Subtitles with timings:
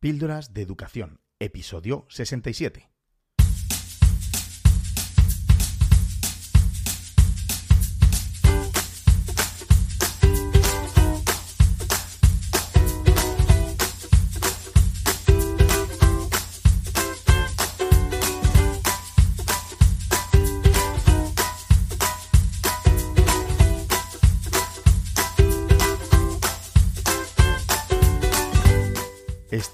[0.00, 2.97] Píldoras de Educación, episodio 67.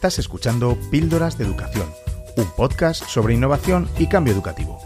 [0.04, 1.86] Estás escuchando Píldoras de Educación,
[2.36, 4.78] un podcast sobre innovación y cambio educativo.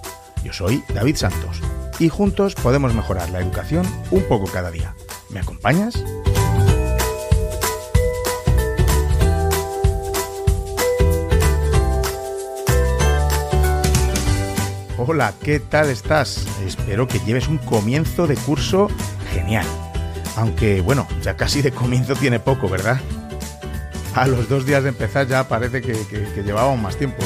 [0.45, 1.61] Yo soy David Santos
[1.99, 4.95] y juntos podemos mejorar la educación un poco cada día.
[5.31, 5.97] ¿Me acompañas?
[14.99, 16.47] Hola, ¿qué tal estás?
[16.65, 18.87] Espero que lleves un comienzo de curso
[19.33, 19.67] genial.
[20.37, 23.01] Aunque bueno, ya casi de comienzo tiene poco, ¿verdad?
[24.15, 25.95] A los dos días de empezar ya parece que,
[26.43, 27.23] llevábamos más tiempo.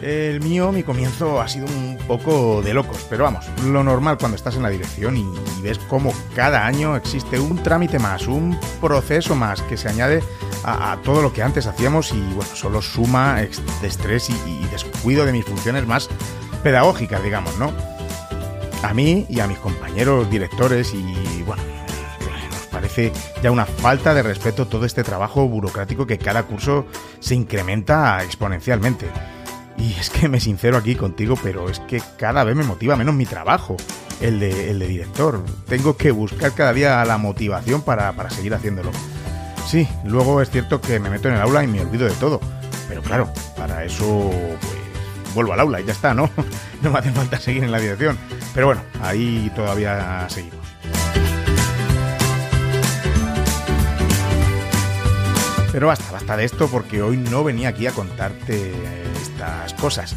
[0.00, 4.36] El mío, mi comienzo ha sido un poco de locos, pero vamos, lo normal cuando
[4.36, 5.26] estás en la dirección y,
[5.62, 10.22] ves cómo cada año existe un trámite más, un proceso más que se añade
[10.64, 13.42] a, todo lo que antes hacíamos y bueno, solo suma
[13.82, 16.08] estrés y, y descuido de mis funciones más
[16.62, 17.72] pedagógicas, digamos, ¿no?
[18.82, 21.62] A mí y a mis compañeros directores y bueno,
[22.90, 26.86] parece ya una falta de respeto todo este trabajo burocrático que cada curso
[27.20, 29.06] se incrementa exponencialmente.
[29.78, 33.14] Y es que me sincero aquí contigo, pero es que cada vez me motiva menos
[33.14, 33.76] mi trabajo,
[34.20, 35.42] el de, el de director.
[35.68, 38.90] Tengo que buscar cada día la motivación para, para seguir haciéndolo.
[39.66, 42.40] Sí, luego es cierto que me meto en el aula y me olvido de todo.
[42.88, 46.28] Pero claro, para eso pues vuelvo al aula y ya está, ¿no?
[46.82, 48.18] No me hace falta seguir en la dirección.
[48.52, 50.60] Pero bueno, ahí todavía seguimos.
[55.72, 58.72] Pero basta, basta de esto porque hoy no venía aquí a contarte
[59.20, 60.16] estas cosas.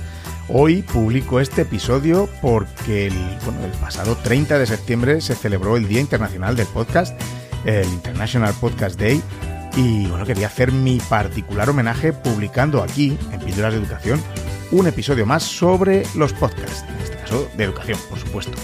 [0.50, 6.02] Hoy publico este episodio porque el, el pasado 30 de septiembre se celebró el Día
[6.02, 7.20] Internacional del Podcast,
[7.66, 9.22] el International Podcast Day,
[9.76, 14.22] y bueno, quería hacer mi particular homenaje publicando aquí, en Píldoras de Educación,
[14.72, 18.58] un episodio más sobre los podcasts, en este caso de educación, por supuesto.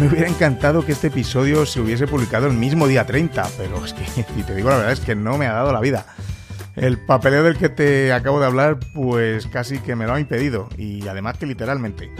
[0.00, 3.92] Me hubiera encantado que este episodio se hubiese publicado el mismo día 30, pero es
[3.92, 6.06] que, si te digo la verdad, es que no me ha dado la vida.
[6.76, 10.68] El papeleo del que te acabo de hablar, pues casi que me lo ha impedido,
[10.78, 12.12] y además que literalmente.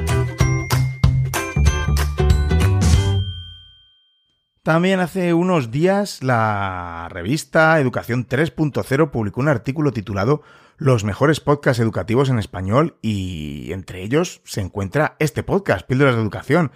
[4.68, 10.42] También hace unos días la revista Educación 3.0 publicó un artículo titulado
[10.76, 16.20] Los mejores podcasts educativos en español y entre ellos se encuentra este podcast, Píldoras de
[16.20, 16.70] Educación,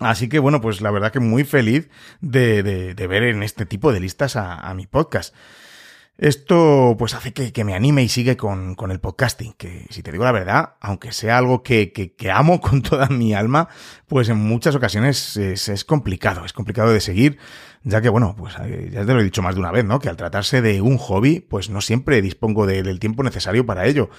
[0.00, 1.88] Así que bueno, pues la verdad que muy feliz
[2.20, 5.34] de, de, ver en este tipo de listas a, mi podcast.
[6.18, 10.10] Esto pues hace que, me anime y sigue con, con, el podcasting, que si te
[10.10, 13.68] digo la verdad, aunque sea algo que, que, amo con toda mi alma,
[14.08, 17.38] pues en muchas ocasiones es, es, complicado, es complicado de seguir,
[17.84, 20.00] ya que bueno, pues eh, ya te lo he dicho más de una vez, ¿no?
[20.00, 24.10] Que al tratarse de un hobby, pues no siempre dispongo del tiempo necesario para ello.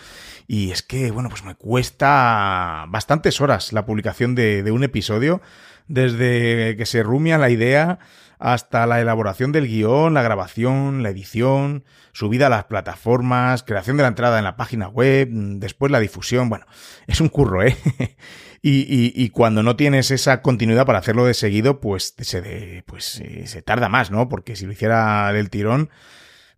[0.47, 5.41] Y es que, bueno, pues me cuesta bastantes horas la publicación de, de un episodio,
[5.89, 7.99] desde que se rumia la idea
[8.39, 11.83] hasta la elaboración del guion, la grabación, la edición,
[12.13, 16.49] subida a las plataformas, creación de la entrada en la página web, después la difusión.
[16.49, 16.65] Bueno,
[17.07, 17.75] es un curro, ¿eh?
[18.61, 23.45] y, y, cuando no tienes esa continuidad para hacerlo de seguido, pues se, pues, eh,
[23.45, 24.29] se tarda más, ¿no?
[24.29, 25.89] Porque si lo hiciera del tirón,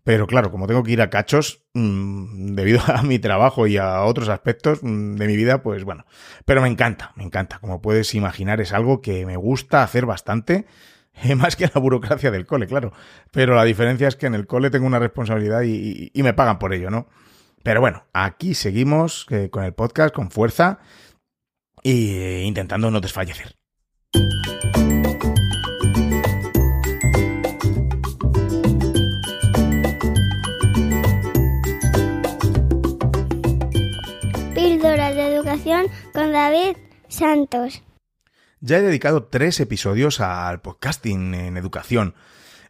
[0.04, 4.04] pero claro, como tengo que ir a cachos, mmm, debido a mi trabajo y a
[4.04, 6.06] otros aspectos mmm, de mi vida, pues bueno.
[6.46, 7.58] Pero me encanta, me encanta.
[7.60, 10.66] Como puedes imaginar, es algo que me gusta hacer bastante.
[11.38, 12.94] Más que la burocracia del cole, claro.
[13.32, 16.74] Pero la diferencia es que en el cole tengo una responsabilidad y, me pagan por
[16.74, 17.08] ello, ¿no?
[17.64, 20.80] Pero bueno, aquí seguimos con el podcast con fuerza
[21.84, 23.56] e intentando no desfallecer.
[36.14, 37.82] con David Santos.
[38.64, 42.14] Ya he dedicado tres episodios al podcasting en educación.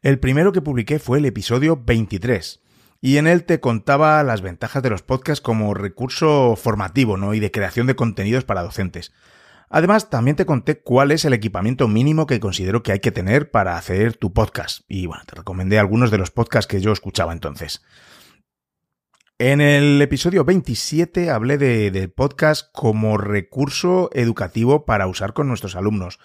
[0.02, 2.62] El primero que publiqué fue el episodio 23
[3.02, 7.34] y en él te contaba las ventajas de los podcasts como recurso formativo ¿no?
[7.34, 9.12] y de creación de contenidos para docentes.
[9.68, 13.52] Además, también te conté cuál es el equipamiento mínimo que considero que hay que tener
[13.52, 14.86] para hacer tu podcast.
[14.88, 17.82] Y bueno, te recomendé algunos de los podcasts que yo escuchaba entonces.
[19.44, 26.20] En el episodio 27 hablé de, podcast como recurso educativo para usar con nuestros alumnos,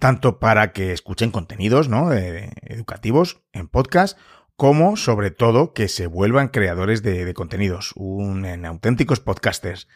[0.00, 2.12] tanto para que escuchen contenidos ¿no?
[2.12, 4.18] educativos en podcast,
[4.56, 9.86] como sobre todo que se vuelvan creadores de, contenidos, un, en auténticos podcasters.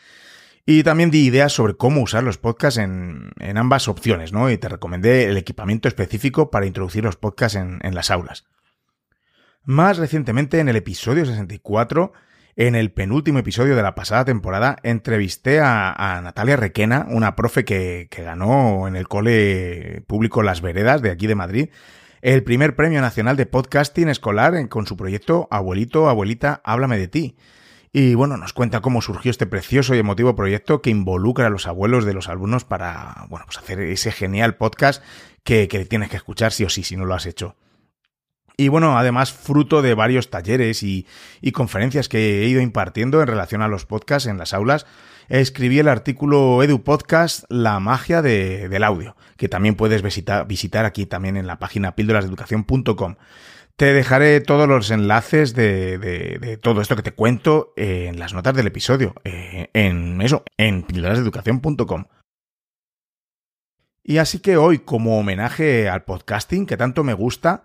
[0.65, 4.53] Y también di ideas sobre cómo usar los podcasts en, ambas opciones, ¿no?
[4.53, 8.45] Y te recomendé el equipamiento específico para introducir los podcasts en las aulas.
[9.65, 12.13] Más recientemente, en el episodio 64,
[12.57, 18.09] en el penúltimo episodio de la pasada temporada, entrevisté a, Natalia Requena, una profe que,
[18.11, 21.69] ganó en el cole público Las Veredas de aquí de Madrid,
[22.21, 27.37] el primer premio nacional de podcasting escolar con su proyecto Abuelito, Abuelita, Háblame de ti.
[27.95, 31.67] Y bueno, nos cuenta cómo surgió este precioso y emotivo proyecto que involucra a los
[31.67, 35.03] abuelos de los alumnos para, bueno, pues hacer ese genial podcast
[35.43, 37.57] que, que tienes que escuchar sí o sí si no lo has hecho.
[38.57, 41.07] Y bueno, además fruto de varios talleres y,
[41.41, 44.87] y, conferencias que he ido impartiendo en relación a los podcasts en las aulas,
[45.29, 51.07] escribí el artículo Edu Podcast, la magia de, del audio, que también puedes visitar, aquí
[51.07, 53.17] también en la página píldorasdeeducación.com.
[53.77, 58.67] Te dejaré todos los enlaces de, todo esto que te cuento en las notas del
[58.67, 62.05] episodio, eh, en eso, en píldorasdeeducación.com.
[64.05, 67.65] Y así que hoy, como homenaje al podcasting que tanto me gusta,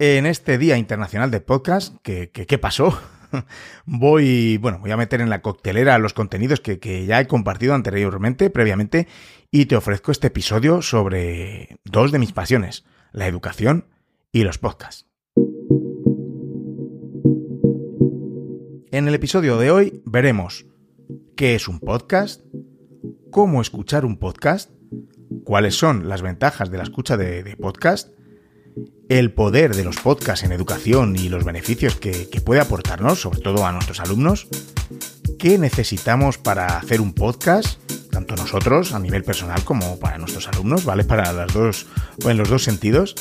[0.00, 2.98] en este Día Internacional de Podcast, ¿qué, pasó?
[3.84, 8.48] voy, bueno, voy a meter en la coctelera los contenidos que, ya he compartido anteriormente,
[8.48, 9.06] previamente,
[9.50, 13.88] y te ofrezco este episodio sobre dos de mis pasiones, la educación
[14.32, 15.06] y los podcasts.
[18.92, 20.64] En el episodio de hoy veremos
[21.36, 22.40] qué es un podcast,
[23.30, 24.70] cómo escuchar un podcast,
[25.44, 28.08] cuáles son las ventajas de la escucha de, podcast,
[29.10, 33.66] el poder de los podcasts en educación y los beneficios que, puede aportarnos, sobre todo
[33.66, 34.46] a nuestros alumnos,
[35.36, 37.80] qué necesitamos para hacer un podcast,
[38.12, 41.02] tanto nosotros a nivel personal como para nuestros alumnos, ¿vale?
[41.02, 41.86] Para las dos,
[42.24, 43.16] en los dos sentidos.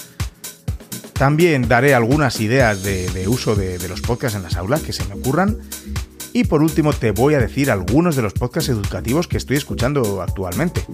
[1.13, 5.15] También daré algunas ideas de, uso de, los podcasts en las aulas que se me
[5.15, 5.57] ocurran.
[6.33, 10.21] Y por último te voy a decir algunos de los podcasts educativos que estoy escuchando
[10.21, 10.85] actualmente.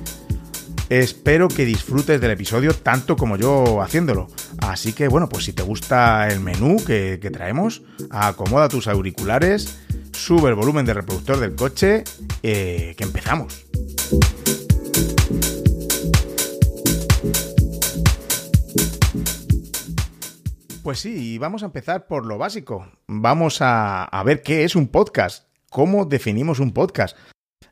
[0.90, 4.28] Espero que disfrutes del episodio tanto como yo haciéndolo.
[4.60, 9.80] Así que bueno, pues si te gusta el menú que, traemos, acomoda tus auriculares,
[10.12, 12.04] sube el volumen del reproductor del coche,
[12.44, 13.66] eh, que empezamos.
[20.84, 22.88] Pues sí, vamos a empezar por lo básico.
[23.08, 27.18] Vamos a, ver qué es un podcast, cómo definimos un podcast.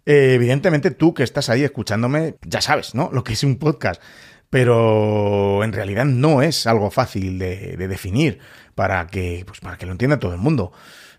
[0.06, 3.10] Eh, evidentemente tú que estás ahí escuchándome ya sabes, ¿no?
[3.14, 4.02] Lo que es un podcast.
[4.50, 8.38] Pero en realidad no es algo fácil de, definir
[8.76, 10.72] para que, pues para que lo entienda todo el mundo.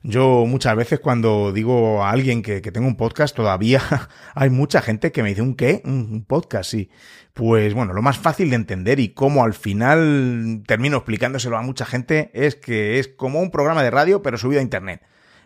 [0.04, 3.82] Yo muchas veces cuando digo a alguien que, tengo un podcast, todavía
[4.34, 5.82] hay mucha gente que me dice, ¿un qué?
[5.84, 6.90] Un podcast, sí.
[7.32, 11.86] Pues bueno, lo más fácil de entender y cómo al final termino explicándoselo a mucha
[11.86, 15.02] gente es que es como un programa de radio pero subido a internet.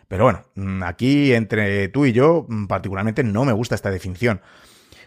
[0.09, 4.41] Pero bueno, mm, aquí entre tú y yo mm, particularmente no me gusta esta definición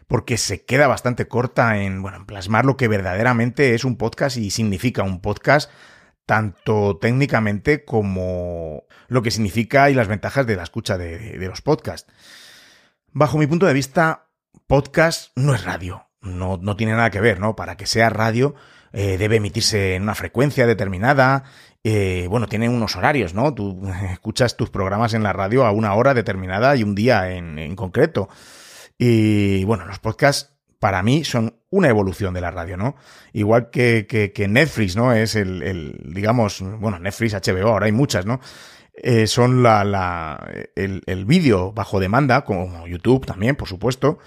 [0.09, 4.39] porque se queda bastante corta en, bueno, en plasmar lo que verdaderamente es un podcast
[4.39, 5.71] y significa un podcast
[6.25, 11.61] tanto técnicamente como lo que significa y las ventajas de la escucha de, de los
[11.61, 12.11] podcasts.
[13.13, 14.29] Bajo mi punto de vista,
[14.67, 17.57] podcast no es radio no, no tiene nada que ver, ¿no?
[17.57, 18.55] Para que sea radio
[18.93, 21.45] eh, debe emitirse en una frecuencia determinada.
[21.83, 23.55] Eh, bueno, tiene unos horarios, ¿no?
[23.55, 23.81] Tú
[24.13, 28.29] escuchas tus programas en la radio a una hora determinada y un día en, concreto.
[28.99, 32.97] Y bueno, los podcasts para mí son una evolución de la radio, ¿no?
[33.33, 35.13] Igual que, Netflix, ¿no?
[35.13, 38.41] Es el, digamos, bueno, Netflix, HBO, ahora hay muchas, ¿no?
[38.95, 40.47] Eh, son la,
[40.77, 44.19] el, el vídeo bajo demanda, como YouTube también, por supuesto.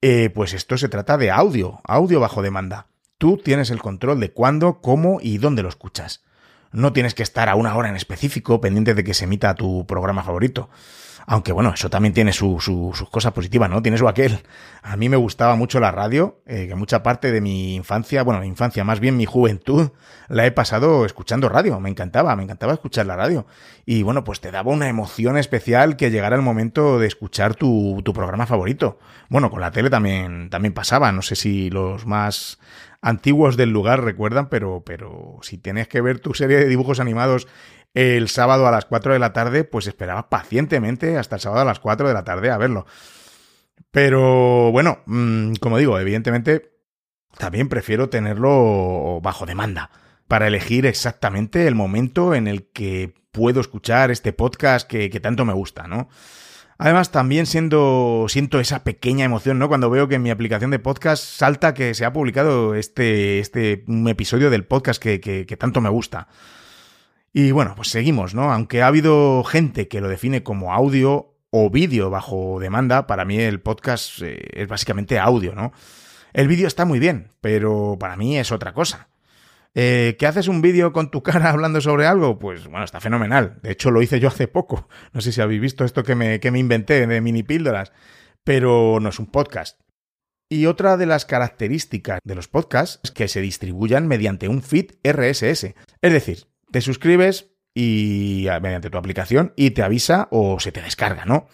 [0.00, 2.88] Pues esto se trata de audio, audio bajo demanda.
[3.18, 6.22] Tú tienes el control de cuándo, cómo y dónde lo escuchas.
[6.70, 9.86] No tienes que estar a una hora en específico pendiente de que se emita tu
[9.88, 10.70] programa favorito.
[11.30, 13.82] Aunque bueno, eso también tiene sus su, cosas positivas, ¿no?
[13.82, 14.40] Tiene su aquel.
[14.82, 18.40] A mí me gustaba mucho la radio, eh, que mucha parte de mi infancia, bueno,
[18.40, 19.90] mi infancia, más bien mi juventud,
[20.28, 21.80] la he pasado escuchando radio.
[21.80, 23.46] Me encantaba, me encantaba escuchar la radio.
[23.84, 28.00] Y bueno, pues te daba una emoción especial que llegara el momento de escuchar tu,
[28.02, 28.98] tu programa favorito.
[29.28, 31.12] Bueno, con la tele también, también pasaba.
[31.12, 32.58] No sé si los más
[33.00, 37.48] antiguos del lugar recuerdan, pero, pero si tienes que ver tu serie de dibujos animados
[37.94, 41.66] el sábado a las 4 de la tarde, pues esperaba pacientemente hasta el sábado a
[41.66, 42.86] las 4 de la tarde a verlo.
[43.90, 46.78] Pero bueno, mm, como digo, evidentemente
[47.36, 49.90] también prefiero tenerlo bajo demanda
[50.26, 55.54] para elegir exactamente el momento en el que puedo escuchar este podcast que, tanto me
[55.54, 56.08] gusta, ¿no?
[56.78, 59.68] Además, también siendo, siento esa pequeña emoción, ¿no?
[59.68, 63.84] Cuando veo que en mi aplicación de podcast salta que se ha publicado este, este
[64.06, 66.28] episodio del podcast que, que tanto me gusta.
[67.32, 68.52] Y bueno, pues seguimos, ¿no?
[68.52, 73.38] Aunque ha habido gente que lo define como audio o vídeo bajo demanda, para mí
[73.38, 75.72] el podcast eh, es básicamente audio, ¿no?
[76.32, 79.08] El vídeo está muy bien, pero para mí es otra cosa.
[79.80, 82.40] Eh, ¿Que haces un vídeo con tu cara hablando sobre algo?
[82.40, 83.60] Pues bueno, está fenomenal.
[83.62, 84.88] De hecho, lo hice yo hace poco.
[85.12, 87.92] No sé si habéis visto esto que me, que me inventé de mini píldoras,
[88.42, 89.78] pero no es un podcast.
[90.50, 94.96] Y otra de las características de los podcasts es que se distribuyan mediante un feed
[95.04, 95.74] RSS.
[96.02, 101.24] Es decir, te suscribes y mediante tu aplicación y te avisa o se te descarga,
[101.24, 101.46] ¿no?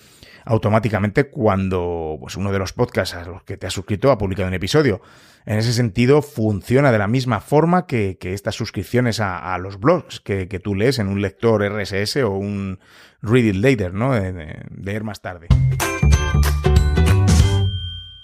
[0.47, 4.49] Automáticamente cuando pues, uno de los podcasts a los que te has suscrito ha publicado
[4.49, 5.02] un episodio.
[5.45, 10.47] En ese sentido, funciona de la misma forma que, estas suscripciones a, los blogs que,
[10.62, 12.78] tú lees en un lector RSS o un
[13.21, 14.14] Read It Later, ¿no?
[14.14, 15.49] de leer más tarde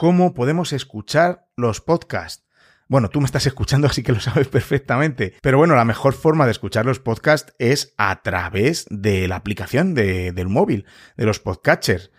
[0.01, 2.47] cómo podemos escuchar los podcasts.
[2.91, 5.35] Bueno, tú me estás escuchando, así que lo sabes perfectamente.
[5.43, 9.95] Pero bueno, la mejor forma de escuchar los podcasts es a través de la aplicación
[9.95, 12.11] del móvil, de los podcatchers.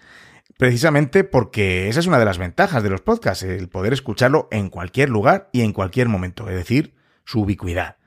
[0.58, 4.70] Precisamente porque esa es una de las ventajas de los podcasts, el poder escucharlo en
[4.70, 6.94] cualquier lugar y en cualquier momento, es decir,
[7.26, 7.98] su ubicuidad.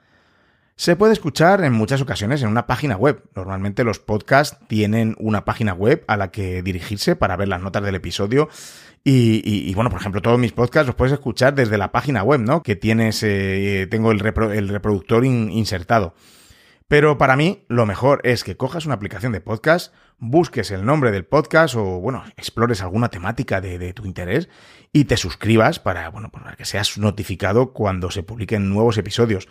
[0.76, 3.22] Se puede escuchar en muchas ocasiones en una página web.
[3.36, 7.84] Normalmente los podcasts tienen una página web a la que dirigirse para ver las notas
[7.84, 8.48] del episodio
[9.06, 12.62] y, bueno, por ejemplo, todos mis podcasts los puedes escuchar desde la página web, ¿no?
[12.62, 16.14] Que tienes, eh, tengo el, reproductor insertado.
[16.88, 21.10] Pero para mí, lo mejor es que cojas una aplicación de podcast, busques el nombre
[21.10, 24.48] del podcast o, bueno, explores alguna temática de, tu interés
[24.92, 29.48] y te suscribas para, bueno, para que seas notificado cuando se publiquen nuevos episodios.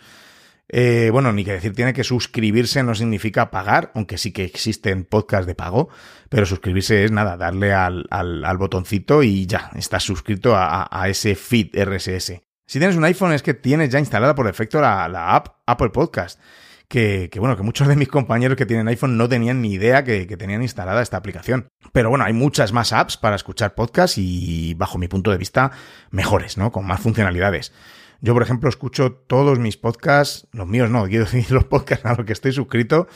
[0.68, 5.04] Eh, bueno, ni que decir, tiene que suscribirse no significa pagar, aunque sí que existen
[5.04, 5.90] podcasts de pago,
[6.30, 12.40] pero suscribirse es nada, darle al, botoncito y ya, estás suscrito a, ese feed RSS.
[12.66, 16.40] Si tienes un iPhone es que tienes ya instalada por defecto la, app Apple Podcast.
[16.88, 20.28] Que, bueno, que muchos de mis compañeros que tienen iPhone no tenían ni idea que,
[20.28, 21.66] que, tenían instalada esta aplicación.
[21.92, 25.72] Pero bueno, hay muchas más apps para escuchar podcasts y bajo mi punto de vista
[26.10, 26.70] mejores, ¿no?
[26.70, 27.72] Con más funcionalidades.
[28.24, 32.14] Yo, por ejemplo, escucho todos mis podcasts, los míos no, quiero decir los podcasts a
[32.14, 33.06] los que estoy suscrito,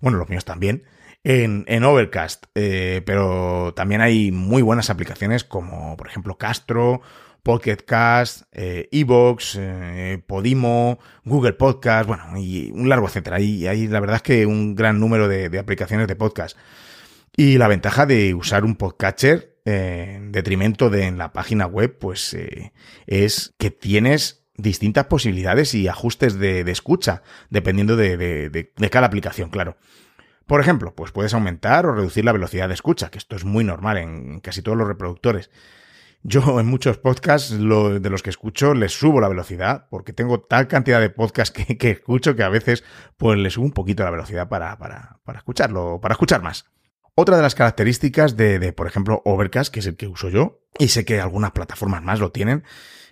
[0.00, 0.82] bueno, los míos también,
[1.22, 7.02] en, en Overcast, eh, pero también hay muy buenas aplicaciones como, por ejemplo, Castro,
[7.44, 13.38] Pocketcast, eh, Evox, eh, Podimo, Google Podcast, bueno, y un largo etcétera.
[13.38, 16.58] Y hay la verdad es que un gran número de, aplicaciones de podcast.
[17.36, 22.36] Y la ventaja de usar un podcatcher en detrimento de en la página web, pues
[23.06, 29.78] es que tienes distintas posibilidades y ajustes de, escucha, dependiendo de, cada aplicación, claro.
[30.46, 33.64] Por ejemplo, pues puedes aumentar o reducir la velocidad de escucha, que esto es muy
[33.64, 35.50] normal en casi todos los reproductores.
[36.22, 40.66] Yo en muchos podcasts de los que escucho les subo la velocidad porque tengo tal
[40.66, 42.82] cantidad de podcasts que, escucho que a veces
[43.16, 46.66] pues les subo un poquito la velocidad para, para, para escucharlo, para escuchar más.
[47.14, 50.60] Otra de las características de, de, por ejemplo, Overcast, que es el que uso yo,
[50.78, 52.62] y sé que algunas plataformas más lo tienen,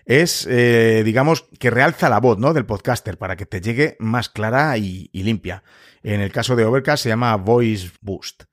[0.06, 2.54] es, eh, digamos, que realza la voz, ¿no?
[2.54, 5.64] Del podcaster para que te llegue más clara y, limpia.
[6.02, 8.44] En el caso de Overcast se llama Voice Boost.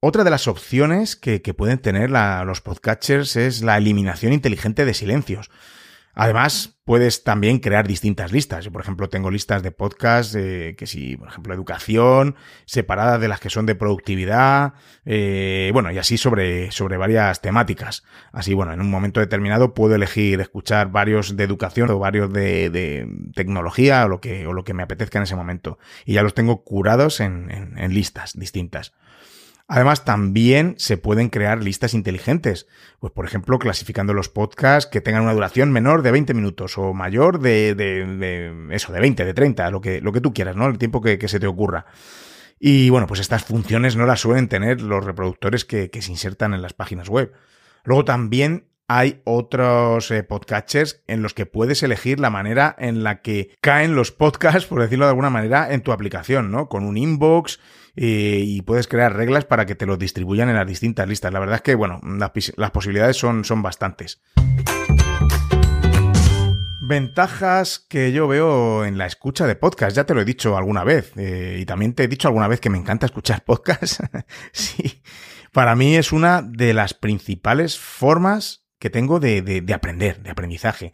[0.00, 5.48] Otra de las opciones que, pueden tener los podcatchers es la eliminación inteligente de silencios.
[6.14, 8.64] Además, puedes también crear distintas listas.
[8.64, 13.28] Yo, por ejemplo, tengo listas de podcast, eh, que si, por ejemplo, educación, separadas de
[13.28, 18.04] las que son de productividad, eh, bueno, y así sobre, sobre varias temáticas.
[18.32, 22.70] Así, bueno, en un momento determinado puedo elegir escuchar varios de educación o varios de,
[22.70, 25.78] de tecnología o lo, que, o lo que me apetezca en ese momento.
[26.04, 28.92] Y ya los tengo curados en, en listas distintas.
[29.66, 32.66] Además, también se pueden crear listas inteligentes.
[33.00, 36.92] Pues, por ejemplo, clasificando los podcasts que tengan una duración menor de 20 minutos o
[36.92, 40.66] mayor de, de, eso, de 20, de 30, lo que, lo que tú quieras, ¿no?
[40.66, 41.86] El tiempo que, se te ocurra.
[42.60, 46.60] Y bueno, pues estas funciones no las suelen tener los reproductores que, se insertan en
[46.60, 47.32] las páginas web.
[47.84, 53.22] Luego también hay otros eh, podcatchers en los que puedes elegir la manera en la
[53.22, 56.68] que caen los podcasts, por decirlo de alguna manera, en tu aplicación, ¿no?
[56.68, 57.60] Con un inbox
[57.96, 61.32] eh, y puedes crear reglas para que te los distribuyan en las distintas listas.
[61.32, 64.20] La verdad es que, bueno, las, posibilidades son, son bastantes.
[66.86, 70.84] Ventajas que yo veo en la escucha de podcast, ya te lo he dicho alguna
[70.84, 74.00] vez, eh, y también te he dicho alguna vez que me encanta escuchar podcast.
[74.52, 75.02] sí,
[75.52, 80.92] para mí es una de las principales formas que tengo de, de, aprender, de aprendizaje.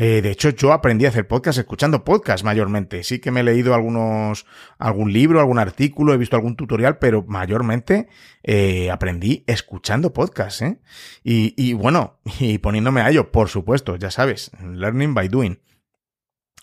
[0.00, 3.02] Eh, de hecho, yo aprendí a hacer podcast escuchando podcast mayormente.
[3.02, 4.46] Sí que me he leído algunos,
[4.78, 8.06] algún libro, algún artículo, he visto algún tutorial, pero mayormente
[8.44, 10.62] eh, aprendí escuchando podcast.
[10.62, 10.78] ¿eh?
[11.24, 15.60] Y, y bueno, y poniéndome a ello, por supuesto, ya sabes, learning by doing.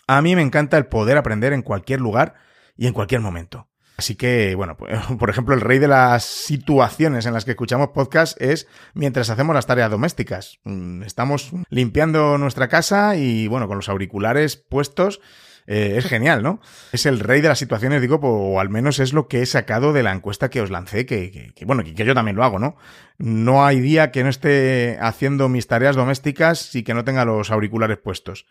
[0.06, 2.36] A mí me encanta el poder aprender en cualquier lugar
[2.74, 3.68] y en cualquier momento.
[3.96, 7.88] Así que, bueno, pues, por ejemplo, el rey de las situaciones en las que escuchamos
[7.88, 10.58] podcast es mientras hacemos las tareas domésticas.
[10.64, 15.20] Mm, estamos limpiando nuestra casa y, bueno, con los auriculares puestos.
[15.66, 16.60] Eh, es genial, ¿no?
[16.92, 19.92] Es el rey de las situaciones, digo, o al menos es lo que he sacado
[19.92, 22.76] de la encuesta que os lancé, que, bueno, que, que, yo también lo hago, ¿no?
[23.18, 27.50] No hay día que no esté haciendo mis tareas domésticas y que no tenga los
[27.50, 28.46] auriculares puestos.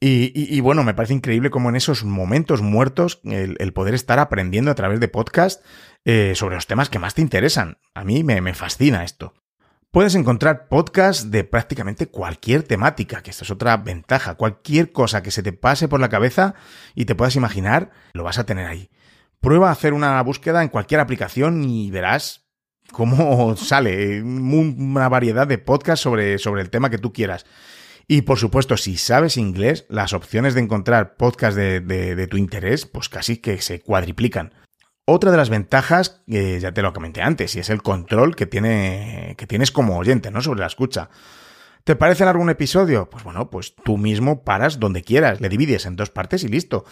[0.00, 4.76] Y, bueno, me parece increíble cómo en esos momentos muertos el, poder estar aprendiendo a
[4.76, 5.64] través de podcast
[6.04, 7.78] eh, sobre los temas que más te interesan.
[7.94, 9.34] A mí me, me fascina esto.
[9.90, 14.34] Puedes encontrar podcasts de prácticamente cualquier temática, que esta es otra ventaja.
[14.34, 16.54] Cualquier cosa que se te pase por la cabeza
[16.94, 18.90] y te puedas imaginar, lo vas a tener ahí.
[19.40, 22.46] Prueba a hacer una búsqueda en cualquier aplicación y verás
[22.92, 27.46] cómo sale una variedad de podcasts sobre, sobre el tema que tú quieras.
[28.10, 33.10] Y por supuesto, si sabes inglés, las opciones de encontrar podcasts de, tu interés, pues
[33.10, 34.54] casi que se cuadriplican.
[35.04, 38.46] Otra de las ventajas, eh, ya te lo comenté antes, y es el control que,
[38.46, 40.40] tiene, que tienes como oyente, ¿no?
[40.40, 41.10] Sobre la escucha.
[41.84, 43.10] ¿Te parece largo un episodio?
[43.10, 46.86] Pues bueno, pues tú mismo paras donde quieras, le divides en dos partes y listo.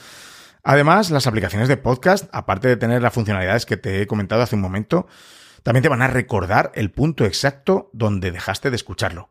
[0.63, 4.57] Además, las aplicaciones de podcast, aparte de tener las funcionalidades que te he comentado hace
[4.57, 5.07] un momento,
[5.63, 9.31] también te van a recordar el punto exacto donde dejaste de escucharlo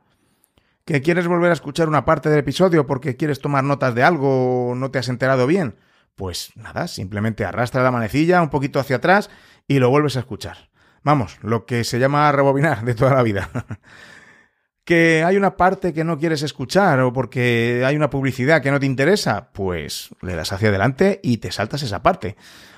[0.85, 4.69] que quieres volver a escuchar una parte del episodio porque quieres tomar notas de algo
[4.69, 5.75] o no te has enterado bien,
[6.15, 9.29] pues nada, simplemente arrastra la manecilla un poquito hacia atrás
[9.67, 10.69] y lo vuelves a escuchar.
[11.03, 13.49] Vamos, lo que se llama rebobinar de toda la vida.
[14.85, 18.79] que hay una parte que no quieres escuchar o porque hay una publicidad que no
[18.79, 22.37] te interesa, pues le das hacia adelante y te saltas esa parte.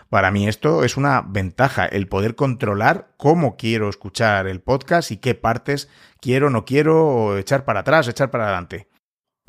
[0.09, 5.17] Para mí esto es una ventaja, el poder controlar cómo quiero escuchar el podcast y
[5.17, 5.89] qué partes
[6.21, 8.87] quiero, no quiero, echar para atrás, echar para adelante.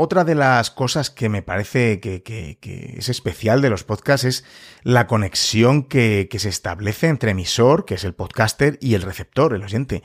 [0.01, 4.45] Otra de las cosas que me parece que, es especial de los podcasts es
[4.85, 9.65] la conexión que, se establece entre emisor, que es el podcaster, y el receptor, el
[9.65, 10.05] oyente.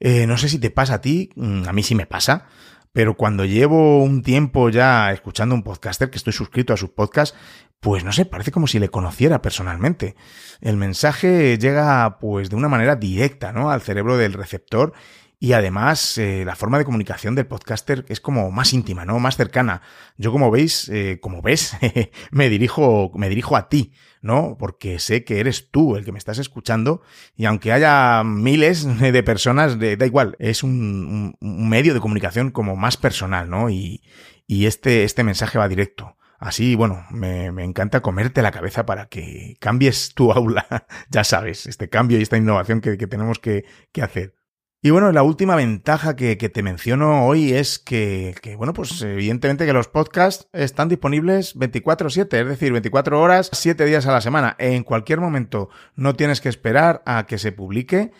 [0.00, 2.46] Eh, no sé si te pasa a ti, mm, a mí sí me pasa,
[2.92, 7.36] pero cuando llevo un tiempo ya escuchando un podcaster, que estoy suscrito a sus podcasts,
[7.82, 10.14] pues no sé, parece como si le conociera personalmente.
[10.60, 13.72] El mensaje llega pues de una manera directa, ¿no?
[13.72, 14.92] Al cerebro del receptor
[15.40, 19.18] y además eh, la forma de comunicación del podcaster es como más íntima, ¿no?
[19.18, 19.82] Más cercana.
[20.16, 21.76] Yo como veis, eh, como ves,
[22.30, 24.56] me dirijo, me dirijo a ti, ¿no?
[24.60, 27.02] Porque sé que eres tú el que me estás escuchando
[27.34, 32.96] y aunque haya miles de personas, da igual, es un, medio de comunicación como más
[32.96, 33.70] personal, ¿no?
[33.70, 34.04] Y,
[34.46, 36.16] y este, este mensaje va directo.
[36.42, 40.66] Así, bueno, me, encanta comerte la cabeza para que cambies tu aula,
[41.08, 43.64] ya sabes, este cambio y esta innovación que, tenemos que,
[44.02, 44.34] hacer.
[44.82, 49.66] Y bueno, la última ventaja que, te menciono hoy es que, que, bueno, pues evidentemente
[49.66, 54.56] que los podcasts están disponibles 24/7, es decir, 24 horas, 7 días a la semana.
[54.58, 58.10] En cualquier momento no tienes que esperar a que se publique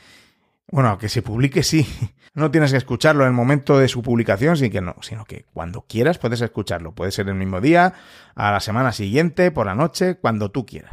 [0.70, 1.86] bueno, que se publique sí.
[2.34, 6.40] No tienes que escucharlo en el momento de su publicación, sino que cuando quieras puedes
[6.40, 6.94] escucharlo.
[6.94, 7.92] Puede ser el mismo día,
[8.34, 10.90] a la semana siguiente, por la noche, cuando tú quieras.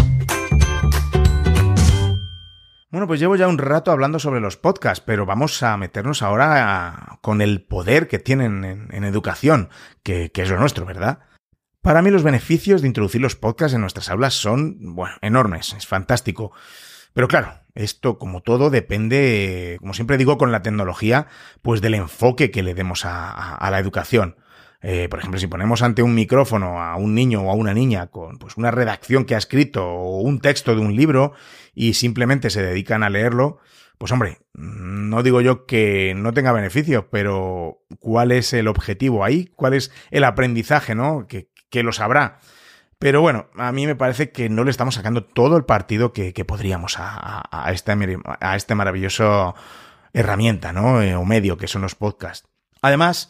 [2.92, 7.20] Bueno, pues llevo ya un rato hablando sobre los podcasts, pero vamos a meternos ahora
[7.22, 9.70] con el poder que tienen en, educación,
[10.04, 11.20] que, que es lo nuestro, ¿verdad?
[11.82, 15.88] Para mí los beneficios de introducir los podcasts en nuestras aulas son, bueno, enormes, es
[15.88, 16.52] fantástico.
[17.14, 21.28] Pero claro, esto, como todo, depende, como siempre digo, con la tecnología,
[21.62, 24.38] pues del enfoque que le demos a, la educación.
[24.82, 28.08] Eh, por ejemplo, si ponemos ante un micrófono a un niño o a una niña
[28.08, 31.34] con pues, una redacción que ha escrito o un texto de un libro
[31.74, 33.60] y simplemente se dedican a leerlo,
[33.98, 39.52] pues hombre, no digo yo que no tenga beneficio, pero ¿cuál es el objetivo ahí?
[39.56, 41.28] ¿Cuál es el aprendizaje, no?
[41.28, 42.40] Que, que lo sabrá.
[43.00, 46.34] Pero bueno, a mí me parece que no le estamos sacando todo el partido que,
[46.46, 47.94] podríamos a, este,
[48.42, 49.56] a este maravilloso
[50.12, 51.02] herramienta, ¿no?
[51.02, 52.48] Eh, o medio que son los podcasts.
[52.82, 53.30] Además,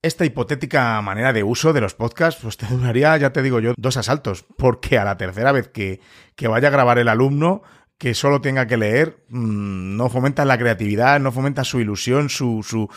[0.00, 3.74] esta hipotética manera de uso de los podcasts, pues te duraría, ya te digo yo,
[3.76, 6.00] dos asaltos, porque a la tercera vez que,
[6.36, 7.62] que vaya a grabar el alumno,
[7.98, 12.62] que solo tenga que leer, mm, no fomenta la creatividad, no fomenta su ilusión, su,
[12.62, 12.88] su,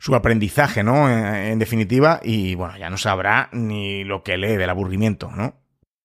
[0.00, 1.08] su aprendizaje, ¿no?
[1.10, 5.60] En, definitiva, y bueno, ya no sabrá ni lo que lee del aburrimiento, ¿no?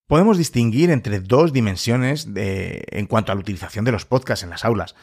[0.06, 4.52] Podemos distinguir entre dos dimensiones de, en cuanto a la utilización de los podcasts en
[4.52, 4.96] las aulas.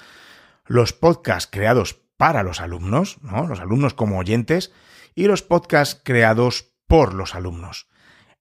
[0.66, 3.46] Los podcasts creados para los alumnos, ¿no?
[3.48, 4.72] Los alumnos como oyentes,
[5.14, 7.88] y los podcasts creados por los alumnos.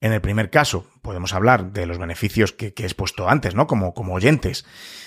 [0.02, 3.68] En el primer caso, podemos hablar de los beneficios que, he expuesto antes, ¿no?
[3.68, 4.66] Como, oyentes.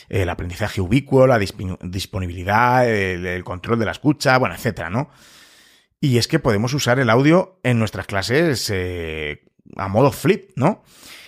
[0.09, 5.11] El aprendizaje ubicuo, la disponibilidad, el, control de la escucha, bueno, etcétera, ¿no?
[6.01, 9.43] Y es que podemos usar el audio en nuestras clases eh,
[9.77, 10.85] a modo flip, ¿no?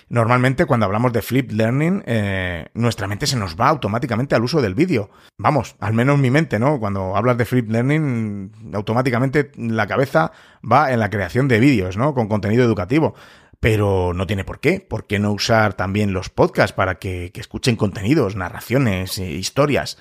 [0.09, 4.61] Normalmente cuando hablamos de flip learning, eh, nuestra mente se nos va automáticamente al uso
[4.61, 5.09] del vídeo.
[5.37, 6.79] Vamos, al menos mi mente, ¿no?
[6.79, 10.31] Cuando hablas de flip learning, automáticamente la cabeza
[10.63, 12.13] va en la creación de vídeos, ¿no?
[12.13, 13.15] Con contenido educativo.
[13.59, 14.79] Pero no tiene por qué.
[14.79, 19.97] ¿Por qué no usar también los podcasts para que, escuchen contenidos, narraciones, eh, historias?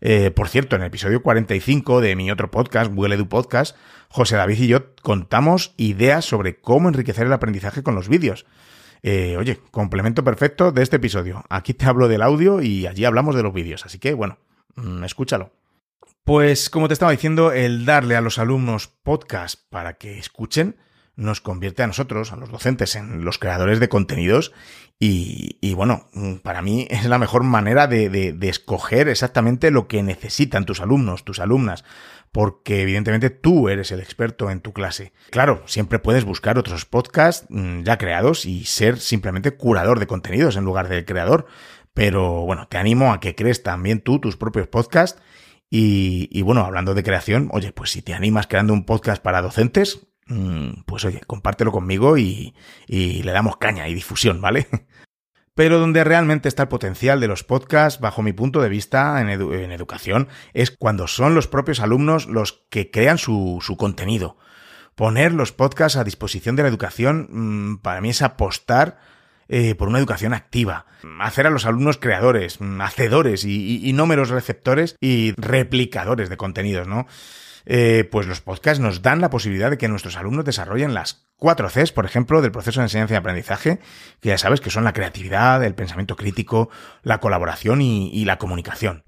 [0.00, 3.76] Eh, por cierto, en el episodio 45 de mi otro podcast, Google Edu Podcast,
[4.08, 8.46] José David y yo contamos ideas sobre cómo enriquecer el aprendizaje con los vídeos.
[9.02, 11.44] Eh, oye, complemento perfecto de este episodio.
[11.48, 14.38] Aquí te hablo del audio y allí hablamos de los vídeos, así que bueno,
[14.76, 15.52] mm, escúchalo.
[16.24, 20.76] Pues como te estaba diciendo, el darle a los alumnos podcast para que escuchen
[21.16, 24.52] nos convierte a nosotros, a los docentes, en los creadores de contenidos
[24.98, 30.02] y, bueno, mm, para mí es la mejor manera de, de, escoger exactamente lo que
[30.02, 31.84] necesitan tus alumnos, tus alumnas,
[32.32, 35.12] porque evidentemente tú eres el experto en tu clase.
[35.30, 40.56] Claro, siempre puedes buscar otros podcasts mm, ya creados y ser simplemente curador de contenidos
[40.56, 41.46] en lugar de creador,
[41.92, 45.20] pero bueno, te animo a que crees también tú tus propios podcasts
[45.70, 49.42] y, y bueno, hablando de creación, oye, pues si te animas creando un podcast para
[49.42, 50.06] docentes,
[50.86, 52.54] pues oye, compártelo conmigo y,
[52.88, 54.66] le damos caña y difusión, ¿vale?
[55.54, 59.28] Pero donde realmente está el potencial de los podcasts, bajo mi punto de vista en,
[59.28, 64.36] educación, es cuando son los propios alumnos los que crean su, contenido.
[64.96, 68.98] Poner los podcasts a disposición de la educación mm, para mí es apostar
[69.48, 70.86] eh, por una educación activa.
[71.20, 76.36] Hacer a los alumnos creadores, mm, hacedores y, y no meros receptores y replicadores de
[76.36, 77.06] contenidos, ¿no?
[77.66, 81.68] Eh, pues los podcasts nos dan la posibilidad de que nuestros alumnos desarrollen las cuatro
[81.68, 83.80] Cs, por ejemplo, del proceso de enseñanza y aprendizaje,
[84.20, 86.70] que ya sabes que son la creatividad, el pensamiento crítico,
[87.02, 89.02] la colaboración y, la comunicación.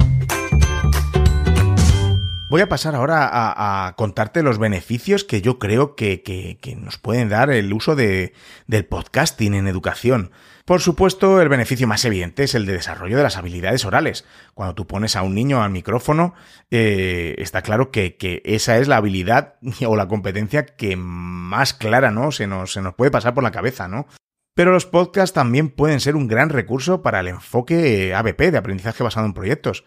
[2.48, 7.50] Voy a pasar ahora a, contarte los beneficios que yo creo que, nos pueden dar
[7.50, 8.34] el uso de,
[8.68, 10.30] del podcasting en educación.
[10.64, 14.24] Por supuesto, el beneficio más evidente es el de desarrollo de las habilidades orales.
[14.54, 16.34] Cuando tú pones a un niño al micrófono,
[16.70, 19.54] eh, está claro que, esa es la habilidad
[19.86, 22.30] o la competencia que más clara, ¿no?
[22.30, 24.06] Se nos, se nos puede pasar por la cabeza, ¿no?
[24.54, 29.02] Pero los podcasts también pueden ser un gran recurso para el enfoque ABP de aprendizaje
[29.02, 29.84] basado en proyectos.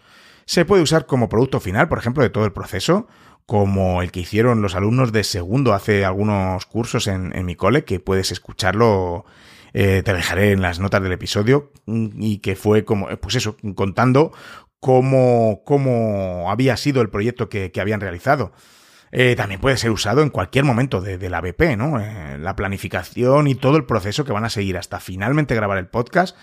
[0.49, 3.07] Se puede usar como producto final, por ejemplo, de todo el proceso,
[3.45, 7.83] como el que hicieron los alumnos de segundo hace algunos cursos en, en mi cole,
[7.83, 9.25] que puedes escucharlo
[9.75, 13.35] eh, te dejaré en las notas del episodio, mm, y que fue como, eh, pues
[13.35, 14.31] eso, contando
[14.79, 18.51] cómo, cómo había sido el proyecto que, habían realizado.
[19.11, 21.99] Eh, también puede ser usado en cualquier momento de, la BP, ¿no?
[22.39, 26.35] la planificación y todo el proceso que van a seguir hasta finalmente grabar el podcast.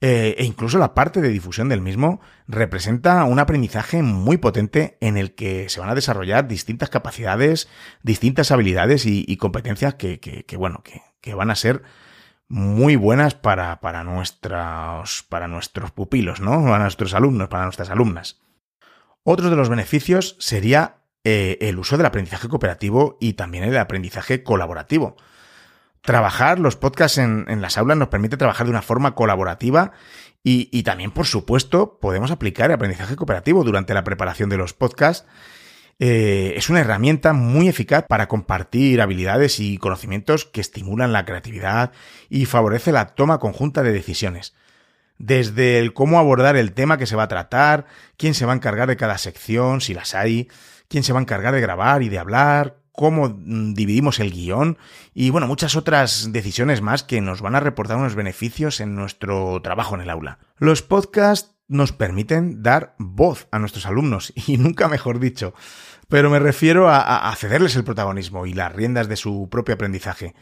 [0.00, 5.34] E incluso la parte de difusión del mismo representa un aprendizaje muy potente en el
[5.34, 7.68] que se van a desarrollar distintas capacidades,
[8.02, 11.82] distintas habilidades y, competencias que, bueno, que, que van a ser
[12.48, 16.62] muy buenas para, para, nuestros, para nuestros pupilos, ¿no?
[16.62, 18.40] Para nuestros alumnos, para nuestras alumnas.
[19.24, 24.44] Otro de los beneficios sería eh, el uso del aprendizaje cooperativo y también el aprendizaje
[24.44, 25.16] colaborativo.
[26.06, 29.92] Trabajar los podcasts en, las aulas nos permite trabajar de una forma colaborativa
[30.42, 34.72] y, y también, por supuesto, podemos aplicar el aprendizaje cooperativo durante la preparación de los
[34.72, 35.26] podcasts
[35.98, 41.92] eh, es una herramienta muy eficaz para compartir habilidades y conocimientos que estimulan la creatividad
[42.28, 44.54] y favorece la toma conjunta de decisiones.
[45.18, 47.86] Desde el cómo abordar el tema que se va a tratar,
[48.18, 50.48] quién se va a encargar de cada sección, si las hay,
[50.88, 54.78] quién se va a encargar de grabar y de hablar, cómo mm, dividimos el guion
[55.14, 59.60] y bueno, muchas otras decisiones más que nos van a reportar unos beneficios en nuestro
[59.62, 60.38] trabajo en el aula.
[60.58, 65.54] Los podcasts nos permiten dar voz a nuestros alumnos y nunca mejor dicho
[66.08, 70.34] pero me refiero a, cederles el protagonismo y las riendas de su propio aprendizaje.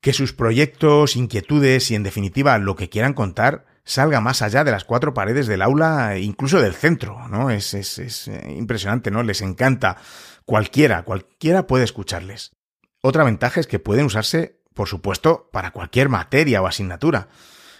[0.00, 4.72] Que sus proyectos, inquietudes y en definitiva lo que quieran contar salga más allá de
[4.72, 7.50] las cuatro paredes del aula, incluso del centro, ¿no?
[7.50, 9.22] Es, es, es eh, impresionante, ¿no?
[9.22, 9.96] Les encanta.
[10.44, 12.52] Cualquiera, cualquiera puede escucharles.
[13.00, 17.28] Otra ventaja es que pueden usarse, por supuesto, para cualquier materia o asignatura.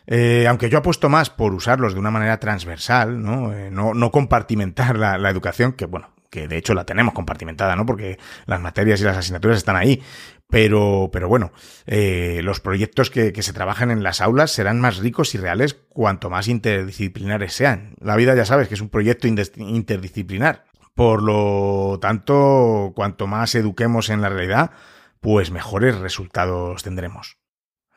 [0.06, 4.12] Eh, aunque yo apuesto más por usarlos de una manera transversal, no, eh, no, no
[4.12, 7.86] compartimentar la, la, educación, que bueno, que de hecho la tenemos compartimentada, ¿no?
[7.86, 10.02] Porque las materias y las asignaturas están ahí.
[10.48, 11.50] Pero, pero bueno,
[11.86, 15.74] eh, los proyectos que, que, se trabajan en las aulas serán más ricos y reales
[15.88, 17.96] cuanto más interdisciplinares sean.
[18.00, 20.64] La vida ya sabes que es un proyecto interdisciplinar.
[20.94, 24.72] Por lo tanto, cuanto más eduquemos en la realidad,
[25.20, 27.38] pues mejores resultados tendremos.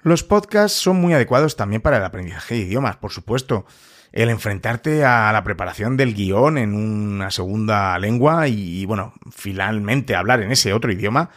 [0.02, 3.66] Los podcasts son muy adecuados también para el aprendizaje de idiomas, por supuesto
[4.12, 10.42] el enfrentarte a la preparación del guion en una segunda lengua y, bueno, finalmente hablar
[10.42, 11.30] en ese otro idioma,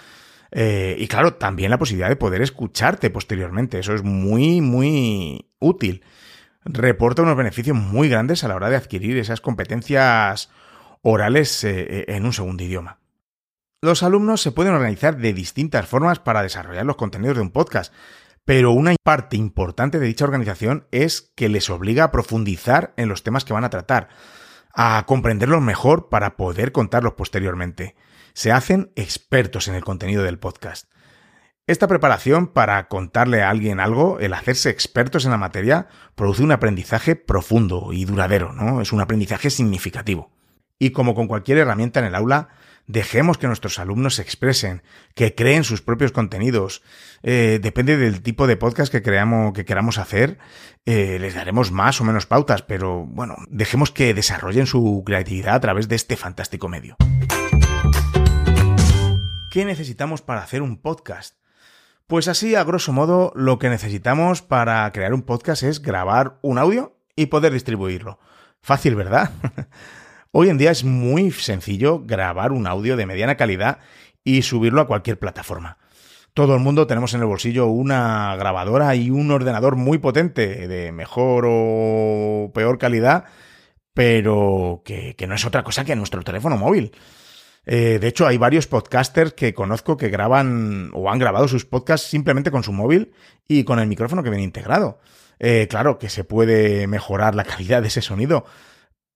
[0.54, 3.78] Eh, y claro, también la posibilidad de poder escucharte posteriormente.
[3.78, 6.02] Eso es muy, muy útil.
[6.66, 10.50] Reporta unos beneficios muy grandes a la hora de adquirir esas competencias
[11.00, 12.98] orales eh, en un segundo idioma.
[13.80, 17.92] Los alumnos se pueden organizar de distintas formas para desarrollar los contenidos de un podcast,
[18.44, 23.22] pero una parte importante de dicha organización es que les obliga a profundizar en los
[23.22, 24.08] temas que van a tratar,
[24.74, 27.94] a comprenderlos mejor para poder contarlos posteriormente.
[28.34, 30.90] Se hacen expertos en el contenido del podcast.
[31.68, 36.50] Esta preparación para contarle a alguien algo, el hacerse expertos en la materia, produce un
[36.50, 38.80] aprendizaje profundo y duradero, ¿no?
[38.80, 40.32] Es un aprendizaje significativo.
[40.82, 42.48] Y como con cualquier herramienta en el aula,
[42.88, 44.82] dejemos que nuestros alumnos se expresen,
[45.14, 46.82] que creen sus propios contenidos.
[47.22, 50.38] Eh, depende del tipo de podcast que, creamos, que queramos hacer,
[50.84, 55.60] eh, les daremos más o menos pautas, pero bueno, dejemos que desarrollen su creatividad a
[55.60, 56.96] través de este fantástico medio.
[59.52, 61.36] ¿Qué necesitamos para hacer un podcast?
[62.08, 66.58] Pues así, a grosso modo, lo que necesitamos para crear un podcast es grabar un
[66.58, 68.18] audio y poder distribuirlo.
[68.62, 69.30] Fácil, ¿verdad?
[70.34, 73.80] Hoy en día es muy sencillo grabar un audio de mediana calidad
[74.24, 75.76] y subirlo a cualquier plataforma.
[76.32, 80.90] Todo el mundo tenemos en el bolsillo una grabadora y un ordenador muy potente, de
[80.90, 83.24] mejor o peor calidad,
[83.92, 86.92] pero que, no es otra cosa que nuestro teléfono móvil.
[87.66, 92.08] Eh, de hecho, hay varios podcasters que conozco que graban o han grabado sus podcasts
[92.08, 93.12] simplemente con su móvil
[93.46, 94.98] y con el micrófono que viene integrado.
[95.38, 98.46] Eh, claro que se puede mejorar la calidad de ese sonido,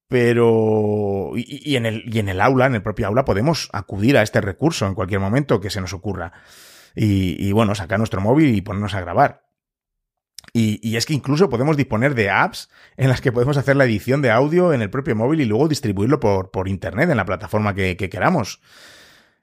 [0.09, 4.23] pero y, en el, y en el aula, en el propio aula, podemos acudir a
[4.23, 6.33] este recurso en cualquier momento que se nos ocurra.
[6.99, 9.45] Y, bueno, sacar nuestro móvil y ponernos a grabar.
[10.55, 14.23] Y, es que incluso podemos disponer de apps en las que podemos hacer la edición
[14.23, 17.75] de audio en el propio móvil y luego distribuirlo por, por internet en la plataforma
[17.75, 18.63] que, que, queramos.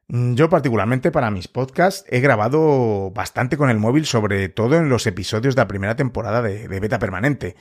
[0.07, 5.05] Yo particularmente para mis podcasts he grabado bastante con el móvil, sobre todo en los
[5.05, 7.55] episodios de la primera temporada de Beta Permanente.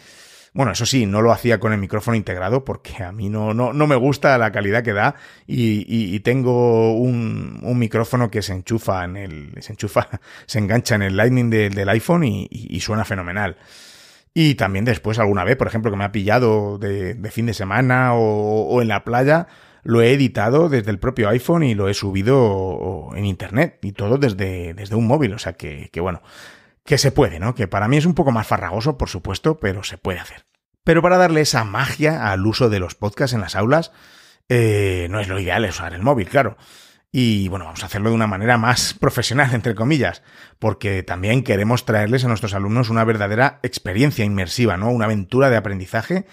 [0.55, 3.73] Bueno, eso sí, no lo hacía con el micrófono integrado porque a mí no, no,
[3.73, 5.15] no me gusta la calidad que da
[5.47, 10.09] y, y, tengo un, un, micrófono que se enchufa en el, se enchufa,
[10.47, 13.57] se engancha en el Lightning del iPhone y, y, suena fenomenal.
[14.35, 17.55] Y también después alguna vez, por ejemplo, que me ha pillado de, de fin de
[17.55, 19.47] semana o, o en la playa,
[19.85, 24.19] lo he editado desde el propio iPhone y lo he subido en internet y todo
[24.19, 25.33] desde, desde un móvil.
[25.35, 26.23] O sea que, que bueno,
[26.85, 27.55] que se puede, ¿no?
[27.55, 30.47] Que para mí es un poco más farragoso, por supuesto, pero se puede hacer.
[30.85, 33.93] Pero para darle esa magia al uso de los podcasts en las aulas,
[34.49, 36.57] eh, no es lo ideal usar el móvil, claro.
[37.13, 40.23] Y bueno, vamos a hacerlo de una manera más profesional, entre comillas,
[40.59, 44.91] porque también queremos traerles a nuestros alumnos una verdadera experiencia inmersiva, ¿no?
[44.91, 46.27] Una aventura de aprendizaje,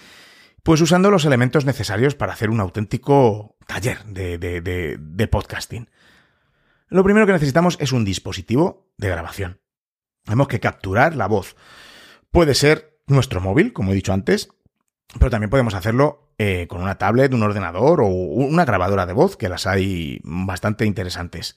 [0.62, 5.90] pues usando los elementos necesarios para hacer un auténtico taller de, de, de, de podcasting.
[6.88, 9.59] Lo primero que necesitamos es un dispositivo de grabación.
[10.30, 11.56] Tenemos que capturar la voz.
[12.30, 14.48] Puede ser nuestro móvil, como he dicho antes,
[15.18, 19.36] pero también podemos hacerlo eh, con una tablet, un ordenador o una grabadora de voz,
[19.36, 21.56] que las hay bastante interesantes.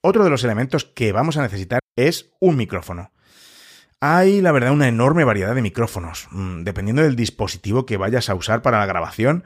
[0.00, 3.12] Otro de los elementos que vamos a necesitar es un micrófono.
[4.00, 8.34] Hay, la verdad, una enorme variedad de micrófonos, mm, dependiendo del dispositivo que vayas a
[8.34, 9.44] usar para la grabación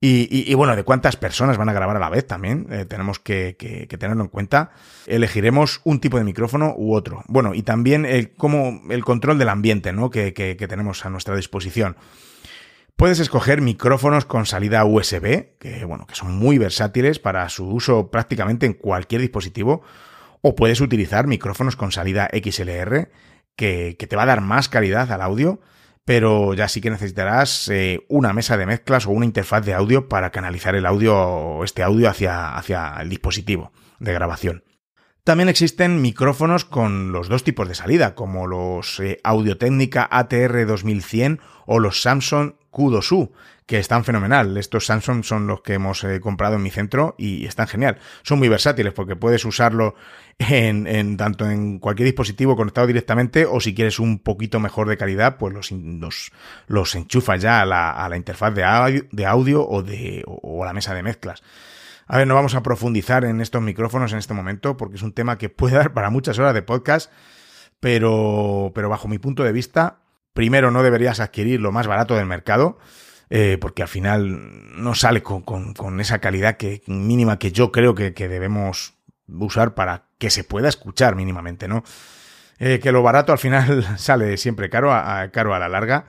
[0.00, 2.84] y, y, y, bueno, de cuántas personas van a grabar a la vez también, eh,
[2.84, 4.70] tenemos que, que, que, tenerlo en cuenta.
[5.06, 7.24] Elegiremos un tipo de micrófono u otro.
[7.26, 10.08] Bueno, y también el, como el control del ambiente ¿no?
[10.10, 11.96] que, que tenemos a nuestra disposición.
[12.94, 18.10] Puedes escoger micrófonos con salida USB, que bueno, que son muy versátiles para su uso
[18.10, 19.82] prácticamente en cualquier dispositivo,
[20.42, 23.08] o puedes utilizar micrófonos con salida XLR,
[23.56, 25.60] que, que te va a dar más calidad al audio
[26.08, 30.08] pero ya sí que necesitarás eh, una mesa de mezclas o una interfaz de audio
[30.08, 34.64] para canalizar el audio, este audio hacia, hacia el dispositivo de grabación.
[35.22, 40.64] También existen micrófonos con los dos tipos de salida, como los eh, Audio Técnica ATR
[40.64, 43.32] 2100 o los Samsung Q2U,
[43.66, 44.56] que están fenomenal.
[44.56, 47.98] Estos Samsung son los que hemos eh, comprado en mi centro y están genial.
[48.22, 49.94] Son muy versátiles porque puedes usarlo
[50.38, 54.96] en, en, tanto en cualquier dispositivo conectado directamente o si quieres un poquito mejor de
[54.96, 56.32] calidad, pues los, los,
[56.66, 60.62] los enchufas ya a la, a la interfaz de audio, de audio o, de, o
[60.62, 61.42] a la mesa de mezclas.
[62.06, 65.12] A ver, no vamos a profundizar en estos micrófonos en este momento porque es un
[65.12, 67.12] tema que puede dar para muchas horas de podcast,
[67.80, 70.00] pero, pero bajo mi punto de vista,
[70.32, 72.78] primero no deberías adquirir lo más barato del mercado,
[73.28, 77.72] eh, porque al final no sale con, con, con, esa calidad que, mínima que yo
[77.72, 78.94] creo que, que, debemos
[79.28, 81.84] usar para que se pueda escuchar mínimamente, ¿no?
[82.58, 86.06] Eh, que lo barato al final sale siempre caro a, caro a la larga.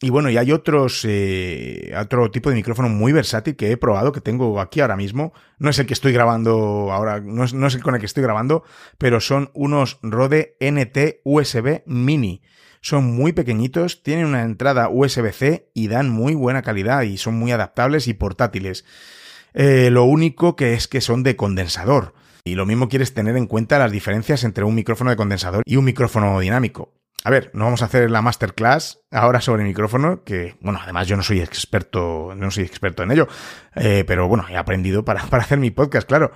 [0.00, 4.12] Y bueno, y hay otros, eh, otro tipo de micrófono muy versátil que he probado,
[4.12, 5.32] que tengo aquí ahora mismo.
[5.58, 8.06] No es el que estoy grabando ahora, no es, no es el con el que
[8.06, 8.62] estoy grabando,
[8.98, 12.42] pero son unos Rode NT USB Mini.
[12.82, 17.50] Son muy pequeñitos, tienen una entrada USB-C y dan muy buena calidad y son muy
[17.50, 18.84] adaptables y portátiles.
[19.54, 22.14] Eh, lo único que es que son de condensador.
[22.46, 25.74] Y lo mismo quieres tener en cuenta las diferencias entre un micrófono de condensador y
[25.74, 26.94] un micrófono dinámico.
[27.24, 31.08] A ver, no vamos a hacer la masterclass ahora sobre el micrófono, que, bueno, además
[31.08, 33.26] yo no soy experto, no soy experto en ello,
[33.74, 36.30] eh, pero bueno, he aprendido para, para hacer mi podcast, claro.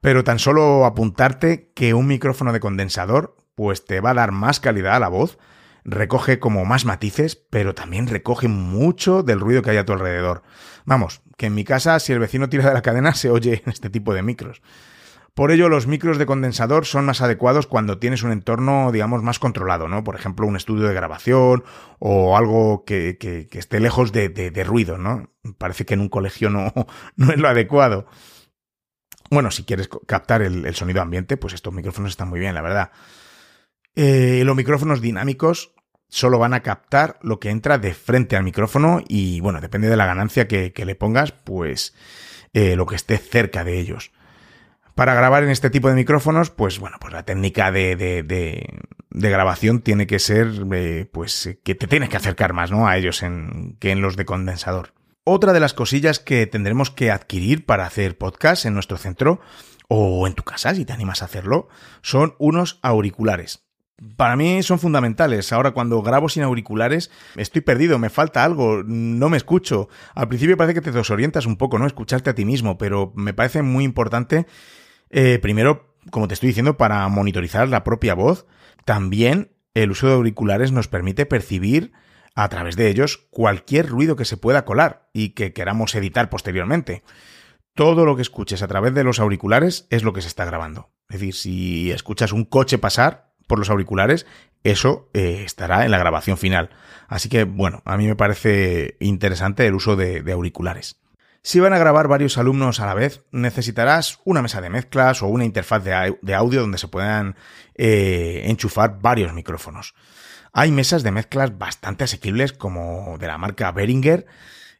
[0.00, 4.58] Pero tan solo apuntarte que un micrófono de condensador, pues te va a dar más
[4.58, 5.38] calidad a la voz,
[5.84, 10.42] recoge como más matices, pero también recoge mucho del ruido que hay a tu alrededor.
[10.86, 13.90] Vamos, que en mi casa, si el vecino tira de la cadena, se oye este
[13.90, 14.60] tipo de micros.
[15.36, 19.38] Por ello, los micros de condensador son más adecuados cuando tienes un entorno, digamos, más
[19.38, 20.02] controlado, ¿no?
[20.02, 21.62] Por ejemplo, un estudio de grabación
[21.98, 23.18] o algo que,
[23.52, 25.28] esté lejos de, ruido, ¿no?
[25.58, 26.72] Parece que en un colegio no,
[27.16, 28.06] no es lo adecuado.
[29.30, 32.90] Bueno, si quieres captar el, sonido ambiente, pues estos micrófonos están muy bien, la verdad.
[33.94, 35.74] Eh, los micrófonos dinámicos
[36.08, 39.98] solo van a captar lo que entra de frente al micrófono y, bueno, depende de
[39.98, 41.94] la ganancia que, le pongas, pues
[42.54, 44.12] eh, lo que esté cerca de ellos.
[44.96, 49.30] Para grabar en este tipo de micrófonos, pues bueno, pues la técnica de, de, de,
[49.30, 52.88] grabación tiene que ser, eh, pues que te tienes que acercar más, ¿no?
[52.88, 54.94] A ellos en, que en los de condensador.
[55.22, 59.38] Otra de las cosillas que tendremos que adquirir para hacer podcast en nuestro centro
[59.86, 61.68] o en tu casa, si te animas a hacerlo,
[62.00, 63.66] son unos auriculares.
[64.16, 65.52] Para mí son fundamentales.
[65.52, 69.90] Ahora cuando grabo sin auriculares estoy perdido, me falta algo, no me escucho.
[70.14, 71.86] Al principio parece que te desorientas un poco, ¿no?
[71.86, 74.46] Escucharte a ti mismo, pero me parece muy importante
[75.10, 78.46] eh, primero, como te estoy diciendo, para monitorizar la propia voz.
[78.84, 81.92] También el uso de auriculares nos permite percibir
[82.34, 87.02] a través de ellos cualquier ruido que se pueda colar y que queramos editar posteriormente.
[87.74, 90.90] Todo lo que escuches a través de los auriculares es lo que se está grabando.
[91.08, 94.26] Es decir, si escuchas un coche pasar por los auriculares,
[94.64, 96.70] eso eh, estará en la grabación final.
[97.08, 101.00] Así que, bueno, a mí me parece interesante el uso de auriculares.
[101.46, 105.28] Si van a grabar varios alumnos a la vez, necesitarás una mesa de mezclas o
[105.28, 107.36] una interfaz de, audio donde se puedan
[107.76, 109.94] eh, enchufar varios micrófonos.
[110.52, 114.26] Hay mesas de mezclas bastante asequibles como de la marca Behringer,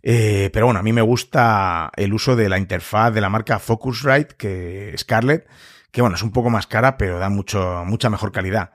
[0.03, 3.61] eh, pero bueno, a mí me gusta el uso de la interfaz de la marca
[3.61, 5.47] Focusrite, que Scarlett,
[5.93, 8.73] que bueno, es un poco más cara, pero da mucho, mucha mejor calidad.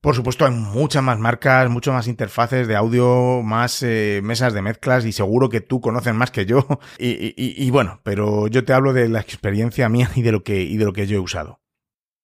[0.00, 4.62] Por supuesto, hay muchas más marcas, muchas más interfaces de audio, más eh, mesas de
[4.62, 6.66] mezclas y seguro que tú conoces más que yo.
[6.98, 10.76] Y, bueno, pero yo te hablo de la experiencia mía y de lo que, y
[10.76, 11.60] de lo que yo he usado.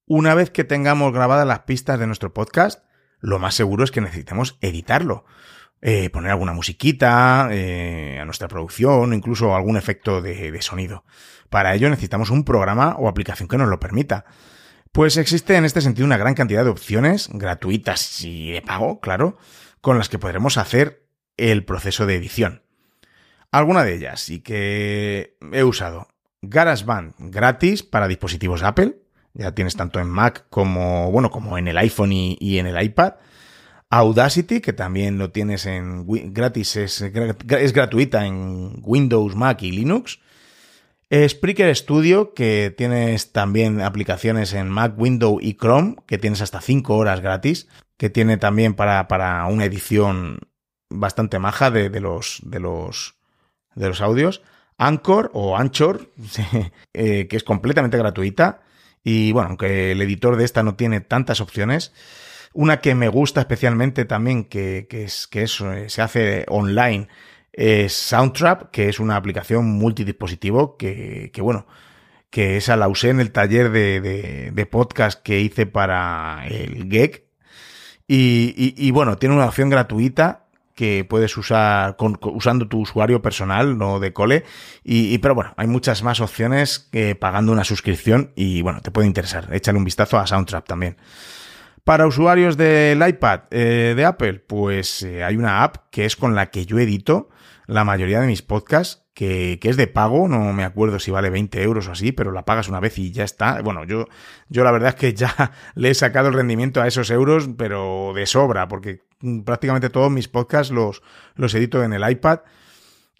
[0.06, 2.84] Una vez que tengamos grabadas las pistas de nuestro podcast,
[3.18, 5.24] lo más seguro es que necesitemos editarlo.
[5.80, 11.04] Eh, poner alguna musiquita eh, a nuestra producción incluso algún efecto de sonido.
[11.50, 14.24] Para ello necesitamos un programa o aplicación que nos lo permita.
[14.94, 19.36] Pues existe en este sentido una gran cantidad de opciones, gratuitas y de pago, claro,
[19.80, 21.04] con las que podremos hacer
[21.36, 22.62] el proceso de edición.
[23.50, 26.06] Alguna de ellas y que he usado.
[26.42, 28.94] GarageBand gratis para dispositivos Apple.
[29.32, 33.14] Ya tienes tanto en Mac como, bueno, como en el iPhone y, en el iPad.
[33.90, 40.20] Audacity, que también lo tienes en gratis, es, es gratuita en Windows, Mac y Linux.
[41.28, 46.96] Spreaker Studio, que tienes también aplicaciones en Mac, Windows y Chrome, que tienes hasta 5
[46.96, 50.40] horas gratis, que tiene también para, para una edición
[50.90, 53.16] bastante maja de, de, los, de, los,
[53.74, 54.42] de los audios.
[54.76, 56.10] Anchor o Anchor,
[56.92, 58.62] eh, que es completamente gratuita.
[59.04, 61.92] Y bueno, aunque el editor de esta no tiene tantas opciones,
[62.52, 67.08] una que me gusta especialmente también, que, que es, que eso eh, se hace online,
[67.56, 71.66] es Soundtrap, que es una aplicación multidispositivo que, que bueno,
[72.30, 77.24] que esa la usé en el taller de, podcast que hice para el GEC.
[78.08, 83.78] Y, y, bueno, tiene una opción gratuita que puedes usar con, usando tu usuario personal,
[83.78, 84.44] no de cole.
[84.82, 89.06] Y, pero bueno, hay muchas más opciones que pagando una suscripción y bueno, te puede
[89.06, 89.48] interesar.
[89.52, 90.96] Échale un vistazo a Soundtrap también.
[91.84, 96.34] Para usuarios del iPad eh, de Apple, pues eh, hay una app que es con
[96.34, 97.28] la que yo edito
[97.66, 101.30] la mayoría de mis podcasts, que, que, es de pago, no me acuerdo si vale
[101.30, 103.60] 20 euros o así, pero la pagas una vez y ya está.
[103.62, 104.06] Bueno, yo,
[104.48, 108.12] yo la verdad es que ya le he sacado el rendimiento a esos euros, pero
[108.14, 109.02] de sobra, porque
[109.44, 111.02] prácticamente todos mis podcasts los,
[111.36, 112.40] los edito en el iPad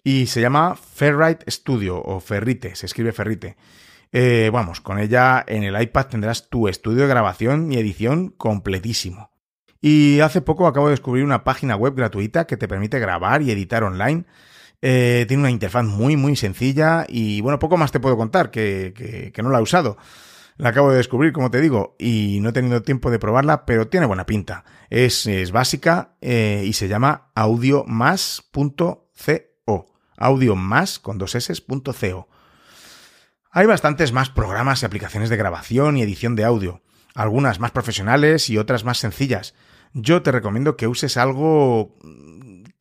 [0.03, 3.57] y se llama Ferrite Studio o Ferrite, se escribe Ferrite.
[4.11, 9.34] Eh, vamos, con ella en el iPad tendrás tu estudio de grabación y edición completísimo.
[9.87, 13.51] Y hace poco acabo de descubrir una página web gratuita que te permite grabar y
[13.51, 14.25] editar online.
[14.81, 19.31] Eh, tiene una interfaz muy, muy sencilla y bueno, poco más te puedo contar que,
[19.31, 19.99] que, no la he usado.
[20.57, 23.87] La acabo de descubrir, como te digo, y no he tenido tiempo de probarla, pero
[23.87, 24.65] tiene buena pinta.
[24.89, 29.05] Es, es básica eh, y se llama audiomás.co.
[30.17, 32.27] Audiomás con dos s.co.
[33.51, 36.81] Hay bastantes más programas y aplicaciones de grabación y edición de audio,
[37.13, 39.53] algunas más profesionales y otras más sencillas.
[39.97, 41.95] Yo te recomiendo que uses algo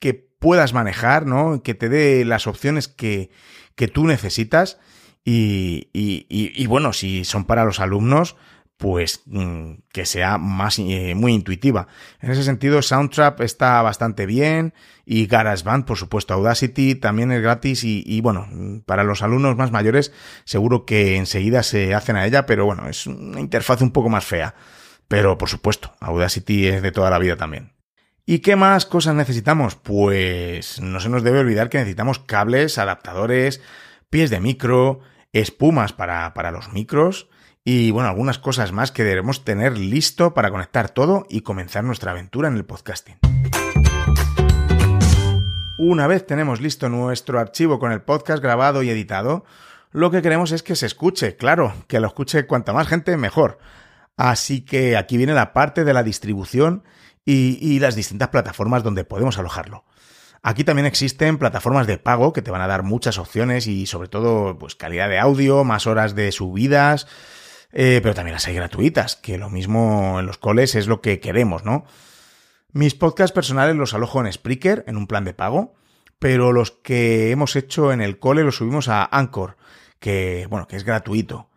[0.00, 1.62] que puedas manejar, ¿no?
[1.62, 3.30] Que te dé las opciones que,
[3.76, 4.78] que tú necesitas.
[5.24, 8.36] Y, y, y, bueno, si son para los alumnos,
[8.76, 11.86] pues mm, que sea más eh, muy intuitiva.
[12.20, 14.74] En ese sentido, Soundtrap está bastante bien
[15.06, 18.48] y GarageBand, por supuesto, Audacity también es gratis y, bueno,
[18.86, 20.12] para los alumnos más mayores
[20.44, 24.24] seguro que enseguida se hacen a ella, pero bueno, es una interfaz un poco más
[24.24, 24.56] fea.
[25.14, 27.72] Pero por supuesto, Audacity es de toda la vida también.
[28.26, 29.76] ¿Y qué más cosas necesitamos?
[29.76, 33.60] Pues no se nos debe olvidar que necesitamos cables, adaptadores,
[34.10, 35.02] pies de micro,
[35.32, 37.28] espumas para, para los micros,
[37.64, 42.10] y bueno, algunas cosas más que debemos tener listo para conectar todo y comenzar nuestra
[42.10, 43.18] aventura en el podcasting.
[45.78, 49.44] Una vez tenemos listo nuestro archivo con el podcast grabado y editado,
[49.92, 53.60] lo que queremos es que se escuche, claro, que lo escuche cuanta más gente mejor.
[54.16, 56.84] Así que aquí viene la parte de la distribución
[57.24, 59.84] y, las distintas plataformas donde podemos alojarlo.
[60.42, 64.08] Aquí también existen plataformas de pago que te van a dar muchas opciones y sobre
[64.08, 67.06] todo pues calidad de audio, más horas de subidas,
[67.72, 71.18] eh, pero también las hay gratuitas, que lo mismo en los coles es lo que
[71.18, 71.86] queremos, ¿no?
[72.72, 75.74] Mis podcasts personales los alojo en Spreaker, en un plan de pago,
[76.18, 79.56] pero los que hemos hecho en el cole los subimos a Anchor,
[79.98, 81.48] que, bueno, que es gratuito.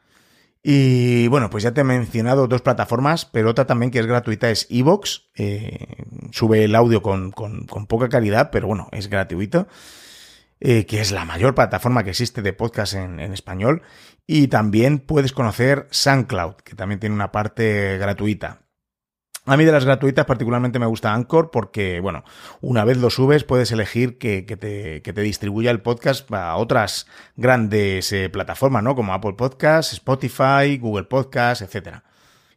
[0.69, 4.49] Y bueno, pues ya te he mencionado dos plataformas, pero otra también que es gratuita
[4.49, 5.29] es Evox.
[5.35, 9.69] Eh, sube el audio con, con, poca calidad, pero bueno, es gratuito.
[10.59, 13.81] Eh, que es la mayor plataforma que existe de podcast en, español.
[14.25, 18.63] Y también puedes conocer SoundCloud, que también tiene una parte gratuita.
[19.49, 22.25] A mí de las gratuitas particularmente me gusta Anchor porque, bueno,
[22.59, 27.07] una vez lo subes puedes elegir que, te, que te, distribuya el podcast a otras
[27.37, 28.93] grandes eh, plataformas, ¿no?
[28.93, 31.99] Como Apple Podcasts, Spotify, Google Podcasts, etc.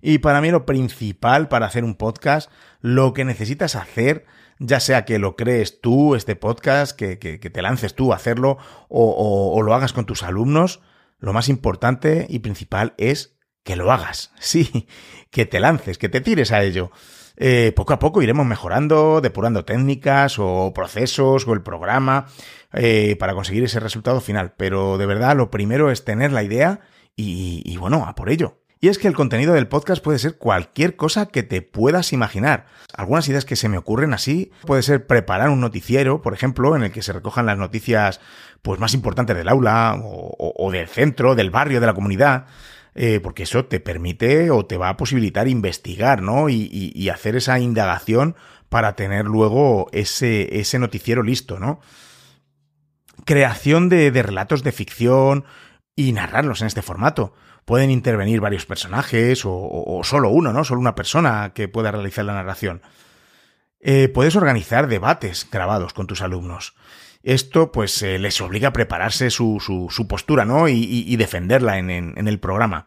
[0.02, 4.26] Y para mí lo principal para hacer un podcast, lo que necesitas hacer
[4.58, 8.58] ya sea que lo crees tú, este podcast, que, que, te lances tú a hacerlo
[8.88, 10.80] o lo hagas con tus alumnos,
[11.20, 14.88] lo más importante y principal es que lo hagas, sí,
[15.30, 16.90] que te lances, que te tires a ello.
[17.42, 22.26] Eh, poco a poco iremos mejorando, depurando técnicas o procesos o el programa
[22.74, 24.52] eh, para conseguir ese resultado final.
[24.58, 26.80] Pero de verdad lo primero es tener la idea
[27.16, 28.58] y, bueno, a por ello.
[28.82, 32.64] Y es que el contenido del podcast puede ser cualquier cosa que te puedas imaginar.
[32.94, 36.84] Algunas ideas que se me ocurren así puede ser preparar un noticiero, por ejemplo, en
[36.84, 38.20] el que se recojan las noticias
[38.62, 42.46] pues más importantes del aula o del centro, del barrio, de la comunidad.
[43.02, 46.50] Eh, porque eso te permite o te va a posibilitar investigar, ¿no?
[46.50, 48.36] Y, y, hacer esa indagación
[48.68, 51.80] para tener luego ese, noticiero listo, ¿no?
[53.24, 55.46] Creación de, relatos de ficción
[55.96, 57.32] y narrarlos en este formato
[57.64, 60.62] pueden intervenir varios personajes o, o, solo uno, ¿no?
[60.64, 62.82] Solo una persona que pueda realizar la narración.
[63.80, 66.74] Eh, puedes organizar debates grabados con tus alumnos.
[67.22, 70.68] Esto, pues, eh, les obliga a prepararse su, su, postura, ¿no?
[70.68, 72.86] Y, defenderla en, en, el programa.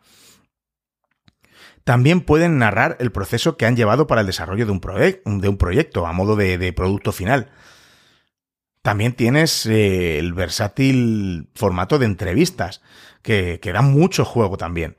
[1.84, 5.57] También pueden narrar el proceso que han llevado para el desarrollo de un, de un
[5.57, 7.51] proyecto a modo de, de, producto final.
[8.81, 12.81] También tienes eh, el versátil formato de entrevistas,
[13.21, 14.97] que, que da mucho juego también.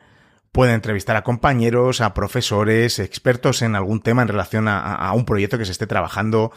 [0.53, 5.59] Pueden entrevistar a compañeros, a profesores, expertos en algún tema en relación a un proyecto
[5.59, 6.53] que se esté trabajando,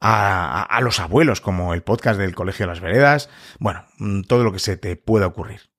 [0.00, 3.28] a, los abuelos, como el podcast del Colegio de las Veredas,
[3.58, 5.70] bueno, mm, todo lo que se te pueda ocurrir.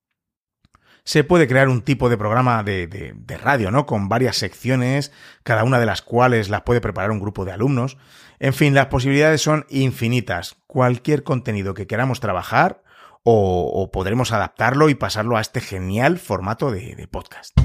[1.03, 3.85] Se puede crear un tipo de programa de, radio, ¿no?
[3.85, 5.13] Con varias secciones,
[5.43, 7.97] cada una de las cuales las puede preparar un grupo de alumnos.
[8.39, 10.57] En fin, las posibilidades son infinitas.
[10.67, 12.83] Cualquier contenido que queramos trabajar,
[13.23, 17.57] o, podremos adaptarlo y pasarlo a este genial formato de podcast.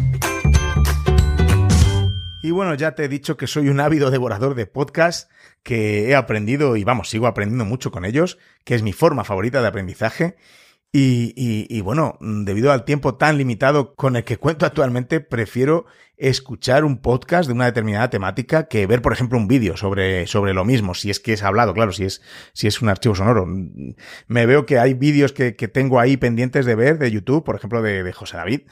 [2.43, 5.29] Y bueno, ya te he dicho que soy un ávido devorador de podcasts,
[5.63, 9.63] que he aprendido y vamos, sigo aprendiendo mucho con ellos, que es mi forma favorita
[9.63, 10.37] de aprendizaje.
[10.95, 15.87] Y, y, y, bueno, debido al tiempo tan limitado con el que cuento actualmente, prefiero
[16.19, 20.53] escuchar un podcast de una determinada temática que ver, por ejemplo, un vídeo sobre, sobre
[20.53, 22.21] lo mismo, si es que es hablado, claro, si es,
[22.53, 23.47] si es un archivo sonoro.
[24.27, 27.57] Me veo que hay vídeos que, que tengo ahí pendientes de ver de YouTube, por
[27.57, 28.63] ejemplo, de, de José David,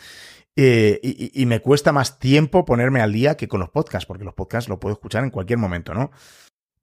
[0.63, 4.25] eh, y, y, me cuesta más tiempo ponerme al día que con los podcasts, porque
[4.25, 6.11] los podcasts lo puedo escuchar en cualquier momento, ¿no?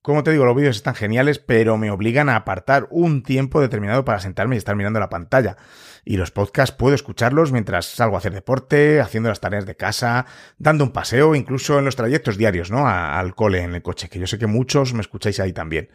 [0.01, 4.03] Como te digo, los vídeos están geniales, pero me obligan a apartar un tiempo determinado
[4.03, 5.57] para sentarme y estar mirando la pantalla.
[6.05, 10.25] Y los podcasts puedo escucharlos mientras salgo a hacer deporte, haciendo las tareas de casa,
[10.57, 12.88] dando un paseo, incluso en los trayectos diarios, ¿no?
[12.88, 15.89] al cole en el coche, que yo sé que muchos me escucháis ahí también.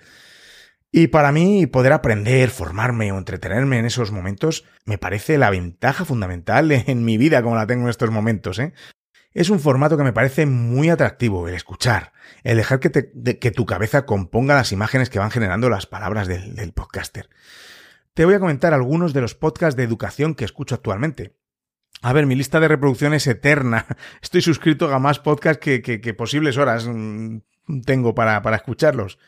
[0.95, 6.05] Y para mí poder aprender, formarme o entretenerme en esos momentos me parece la ventaja
[6.05, 8.75] fundamental en mi vida como la tengo en estos momentos, ¿eh?
[9.35, 12.13] Es un formato que me parece muy atractivo, el escuchar,
[12.45, 12.91] el dejar que,
[13.41, 17.31] que tu cabeza componga las imágenes que van generando las palabras del, podcaster.
[18.13, 21.35] Te voy a comentar algunos de los podcasts de educación que escucho actualmente.
[22.03, 23.87] A ver, mi lista de reproducción es eterna.
[24.21, 27.39] Estoy suscrito a más podcasts que, posibles horas mm,
[27.87, 29.19] tengo para escucharlos.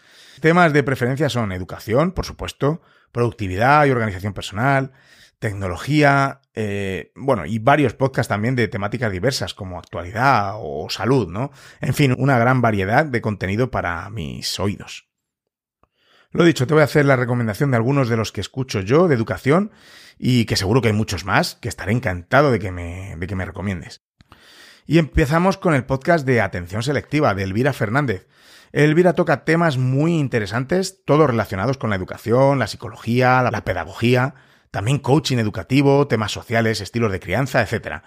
[0.41, 2.83] Temas de preferencia son educación, por supuesto,
[3.13, 4.93] productividad y organización personal,
[5.39, 11.51] tecnología, eh, bueno, y varios podcasts también de temáticas diversas como actualidad o salud, ¿no?
[11.81, 15.09] En fin, una gran variedad de contenido para mis oídos.
[16.31, 19.07] Lo dicho, te voy a hacer la recomendación de algunos de los que escucho yo
[19.07, 19.71] de educación
[20.19, 23.37] y que seguro que hay muchos más que estaré encantado de que me, de que
[23.37, 24.03] me recomiendes.
[24.87, 28.27] Y empezamos con el podcast de Atención Selectiva de Elvira Fernández.
[28.73, 34.35] Elvira toca temas muy interesantes, todos relacionados con la educación, la psicología, la pedagogía,
[34.71, 38.03] también coaching educativo, temas sociales, estilos de crianza, etc.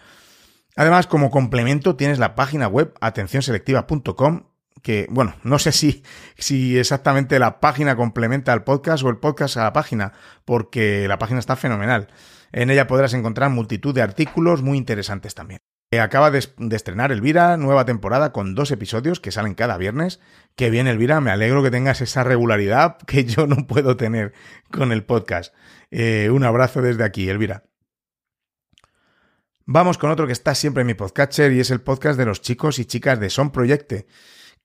[0.76, 4.44] Además, como complemento tienes la página web atencionselectiva.com
[4.84, 6.04] que, bueno, no sé si,
[6.38, 10.14] si exactamente la página complementa al podcast o el podcast a la página,
[10.46, 12.10] porque la página está fenomenal.
[12.52, 15.62] En ella podrás encontrar multitud de artículos muy interesantes también.
[15.90, 20.20] Eh, acaba de, estrenar Elvira, nueva temporada con dos episodios que salen cada viernes.
[20.58, 24.34] Que bien, Elvira, me alegro que tengas esa regularidad que yo no puedo tener
[24.70, 25.54] con el podcast.
[25.90, 27.64] Eh, un abrazo desde aquí, Elvira.
[29.66, 32.42] Vamos con otro que está siempre en mi podcatcher y es el podcast de los
[32.42, 34.08] chicos y chicas de Son Proyecte.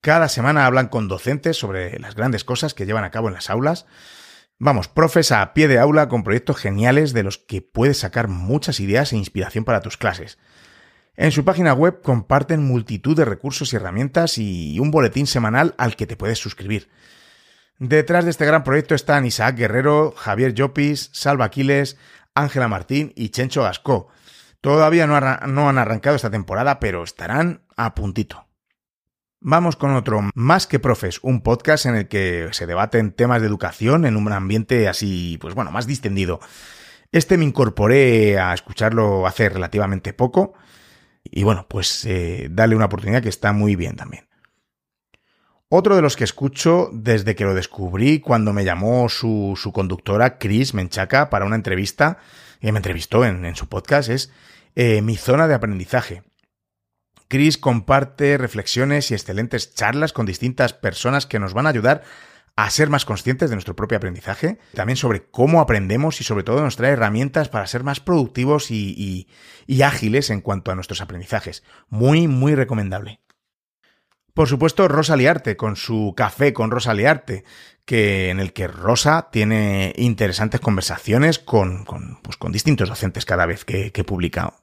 [0.00, 3.50] Cada semana hablan con docentes sobre las grandes cosas que llevan a cabo en las
[3.50, 3.86] aulas.
[4.58, 8.78] Vamos, profes a pie de aula con proyectos geniales de los que puedes sacar muchas
[8.80, 10.38] ideas e inspiración para tus clases.
[11.14, 15.94] En su página web comparten multitud de recursos y herramientas y un boletín semanal al
[15.94, 16.88] que te puedes suscribir.
[17.78, 21.98] Detrás de este gran proyecto están Isaac Guerrero, Javier Llopis, Salva Aquiles,
[22.34, 24.08] Ángela Martín y Chencho Gascó.
[24.62, 28.46] Todavía no, no, han arrancado esta temporada, pero estarán a puntito.
[29.40, 33.48] Vamos con otro Más que Profes, un podcast en el que se debaten temas de
[33.48, 36.40] educación en un ambiente así, pues bueno, más distendido.
[37.10, 40.54] Este me incorporé a escucharlo hace relativamente poco
[41.34, 44.28] y bueno, pues eh, dale una oportunidad que está muy bien también.
[45.70, 50.36] Otro de los que escucho desde que lo descubrí cuando me llamó su, su conductora
[50.36, 52.18] Chris Menchaca para una entrevista,
[52.60, 54.30] y me entrevistó en, en su podcast, es
[54.74, 56.22] eh, Mi Zona de Aprendizaje.
[57.28, 62.02] Chris comparte reflexiones y excelentes charlas con distintas personas que nos van a ayudar
[62.56, 66.60] a ser más conscientes de nuestro propio aprendizaje, también sobre cómo aprendemos y sobre todo
[66.60, 69.28] nos trae herramientas para ser más productivos y, y,
[69.66, 71.62] y ágiles en cuanto a nuestros aprendizajes.
[71.88, 73.20] Muy, muy recomendable.
[74.34, 77.44] Por supuesto, Rosa Liarte, con su café con Rosa Liarte,
[77.84, 81.84] que, en el que Rosa tiene interesantes conversaciones con,
[82.22, 84.54] pues, con distintos docentes cada vez que, que publica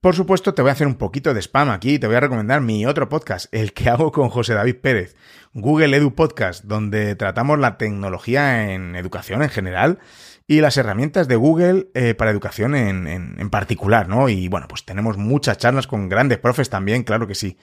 [0.00, 2.60] por supuesto, te voy a hacer un poquito de spam aquí, te voy a recomendar
[2.60, 5.16] mi otro podcast, el que hago con José David Pérez,
[5.60, 9.98] Google Edu Podcast, donde tratamos la tecnología en educación en general
[10.46, 14.28] y las herramientas de Google eh, para educación en, en, en, particular, ¿no?
[14.28, 17.58] Y bueno, pues tenemos muchas charlas con grandes profes también, claro que sí.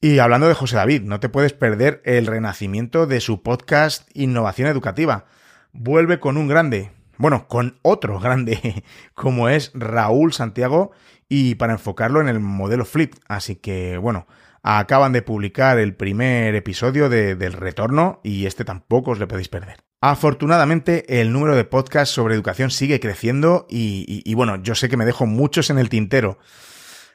[0.00, 4.68] Y hablando de José David, no te puedes perder el renacimiento de su podcast Innovación
[4.68, 5.24] Educativa.
[5.72, 8.84] Vuelve con un grande, bueno, con otro grande,
[9.14, 10.92] como es Raúl Santiago,
[11.28, 13.14] y para enfocarlo en el modelo Flip.
[13.26, 14.26] Así que, bueno,
[14.66, 19.48] acaban de publicar el primer episodio de, del retorno y este tampoco os le podéis
[19.48, 19.84] perder.
[20.00, 25.04] Afortunadamente, el número de podcasts sobre educación sigue creciendo y, bueno, yo sé que me
[25.04, 26.38] dejo muchos en el tintero.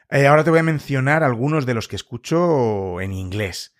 [0.10, 3.76] Eh, ahora te voy a mencionar algunos de los que escucho en inglés.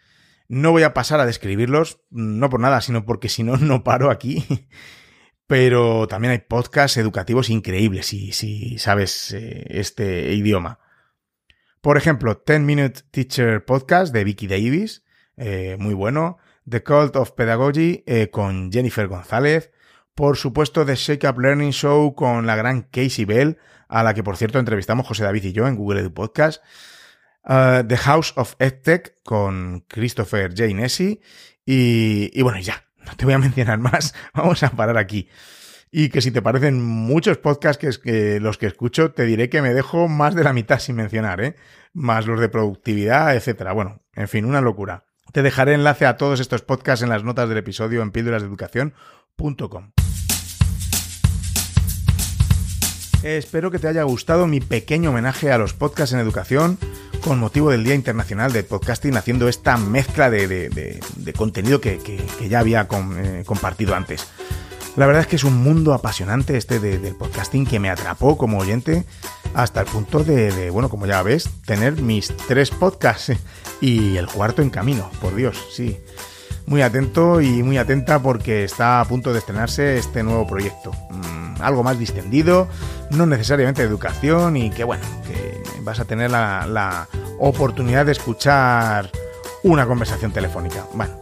[0.50, 4.12] No voy a pasar a describirlos, no por nada, sino porque si no, no paro
[4.12, 4.68] aquí.
[5.48, 10.80] pero también hay podcasts educativos increíbles si, si sabes eh, este idioma.
[11.82, 15.04] Por ejemplo, 10 Minute Teacher Podcast de Vicky Davis,
[15.36, 16.38] eh, muy bueno.
[16.70, 19.72] The Cult of Pedagogy eh, con Jennifer González.
[20.14, 23.58] Por supuesto, The Shake Up Learning Show con la gran Casey Bell,
[23.88, 26.62] a la que por cierto entrevistamos José David y yo en Google Edu Podcast.
[27.46, 30.76] Uh, The House of EdTech con Christopher J.
[30.76, 31.20] Nessie.
[31.66, 35.30] Y, y bueno, ya, no te voy a mencionar más, vamos a parar aquí.
[35.92, 39.62] Y que si te parecen muchos podcasts que, que los que escucho, te diré que
[39.62, 41.56] me dejo más de la mitad sin mencionar, ¿eh?
[41.94, 43.74] Más los de productividad, etcétera.
[43.74, 45.04] Bueno, en fin, una locura.
[45.34, 49.92] Te dejaré enlace a todos estos podcasts en las notas del episodio en píldorasdeeducación.com.
[53.24, 56.80] Espero que te haya gustado mi pequeño homenaje a los podcasts en educación
[57.24, 61.00] con motivo del Día Internacional de Podcasting, haciendo esta mezcla de,
[61.38, 62.00] contenido que,
[62.50, 62.88] ya había
[63.18, 64.28] eh, compartido antes.
[64.98, 68.58] La verdad es que es un mundo apasionante este del podcasting que me atrapó como
[68.58, 69.06] oyente
[69.54, 73.34] hasta el punto de, bueno, como ya ves, tener mis tres podcasts
[73.82, 76.00] y el cuarto en camino, por Dios, sí.
[76.68, 80.92] Muy atento y muy atenta porque está a punto de estrenarse este nuevo proyecto.
[81.10, 82.68] Mm, algo más distendido,
[83.10, 87.08] no necesariamente de educación y que bueno, que vas a tener la,
[87.44, 89.10] oportunidad de escuchar
[89.64, 90.86] una conversación telefónica.
[90.94, 91.16] Bueno,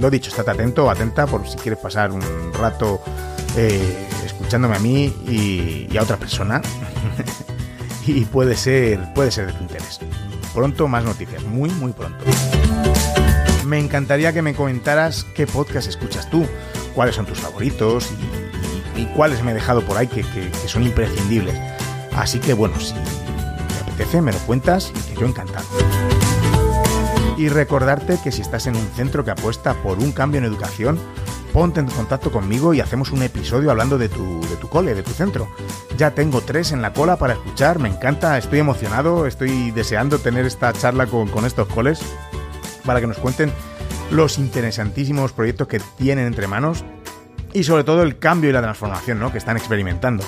[0.00, 2.22] lo dicho, estate atento o atenta por si quieres pasar un
[2.52, 3.00] rato
[3.56, 6.60] eh, escuchándome a mí y, a otra persona.
[8.06, 10.00] y puede ser, puede ser de tu interés.
[10.54, 12.24] Pronto más noticias, muy, muy pronto.
[13.66, 16.46] Me encantaría que me comentaras qué podcast escuchas tú,
[16.94, 18.08] cuáles son tus favoritos
[18.96, 20.24] y, cuáles me he dejado por ahí que,
[20.66, 21.58] son imprescindibles.
[22.14, 25.66] Así que bueno, si te apetece, me lo cuentas y que yo encantado.
[27.36, 30.98] Y recordarte que si estás en un centro que apuesta por un cambio en educación,
[31.52, 35.02] ponte en contacto conmigo y hacemos un episodio hablando de tu, de tu cole, de
[35.02, 35.48] tu centro.
[35.96, 40.44] Ya tengo tres en la cola para escuchar, me encanta, estoy emocionado, estoy deseando tener
[40.46, 42.00] esta charla con, con estos coles
[42.84, 43.52] para que nos cuenten
[44.10, 46.84] los interesantísimos proyectos que tienen entre manos
[47.52, 49.32] y sobre todo el cambio y la transformación ¿no?
[49.32, 50.24] que están experimentando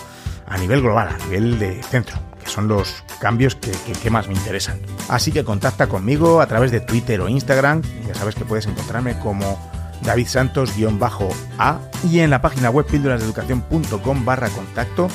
[0.47, 2.17] a nivel global, a nivel de centro,
[2.49, 4.81] son los cambios que, más me interesan.
[5.09, 9.19] Así que contacta conmigo a través de Twitter o Instagram, ya sabes que puedes encontrarme
[9.19, 9.59] como
[10.03, 15.09] David Santos-A y en la página web píldorasdeeducación.com barra contacto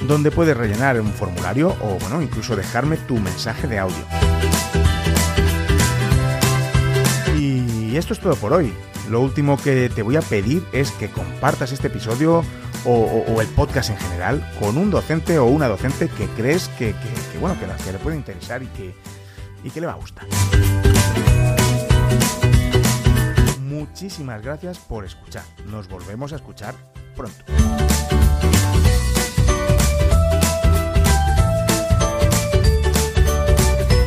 [0.00, 4.04] donde puedes rellenar un formulario o bueno, incluso dejarme tu mensaje de audio.
[7.38, 8.72] Y esto es todo por hoy.
[9.08, 12.44] Lo último que te voy a pedir es que compartas este episodio
[12.86, 16.94] o, el podcast en general con un docente o una docente que crees que,
[17.40, 18.94] bueno, que, que le puede interesar y que,
[19.64, 20.26] y que le va a gustar.
[23.62, 25.42] Muchísimas gracias por escuchar.
[25.66, 26.74] Nos volvemos a escuchar
[27.14, 27.44] pronto.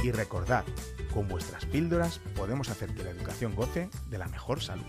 [0.04, 0.64] Y recordad,
[1.14, 4.86] con vuestras píldoras podemos hacer que la educación goce de la mejor salud.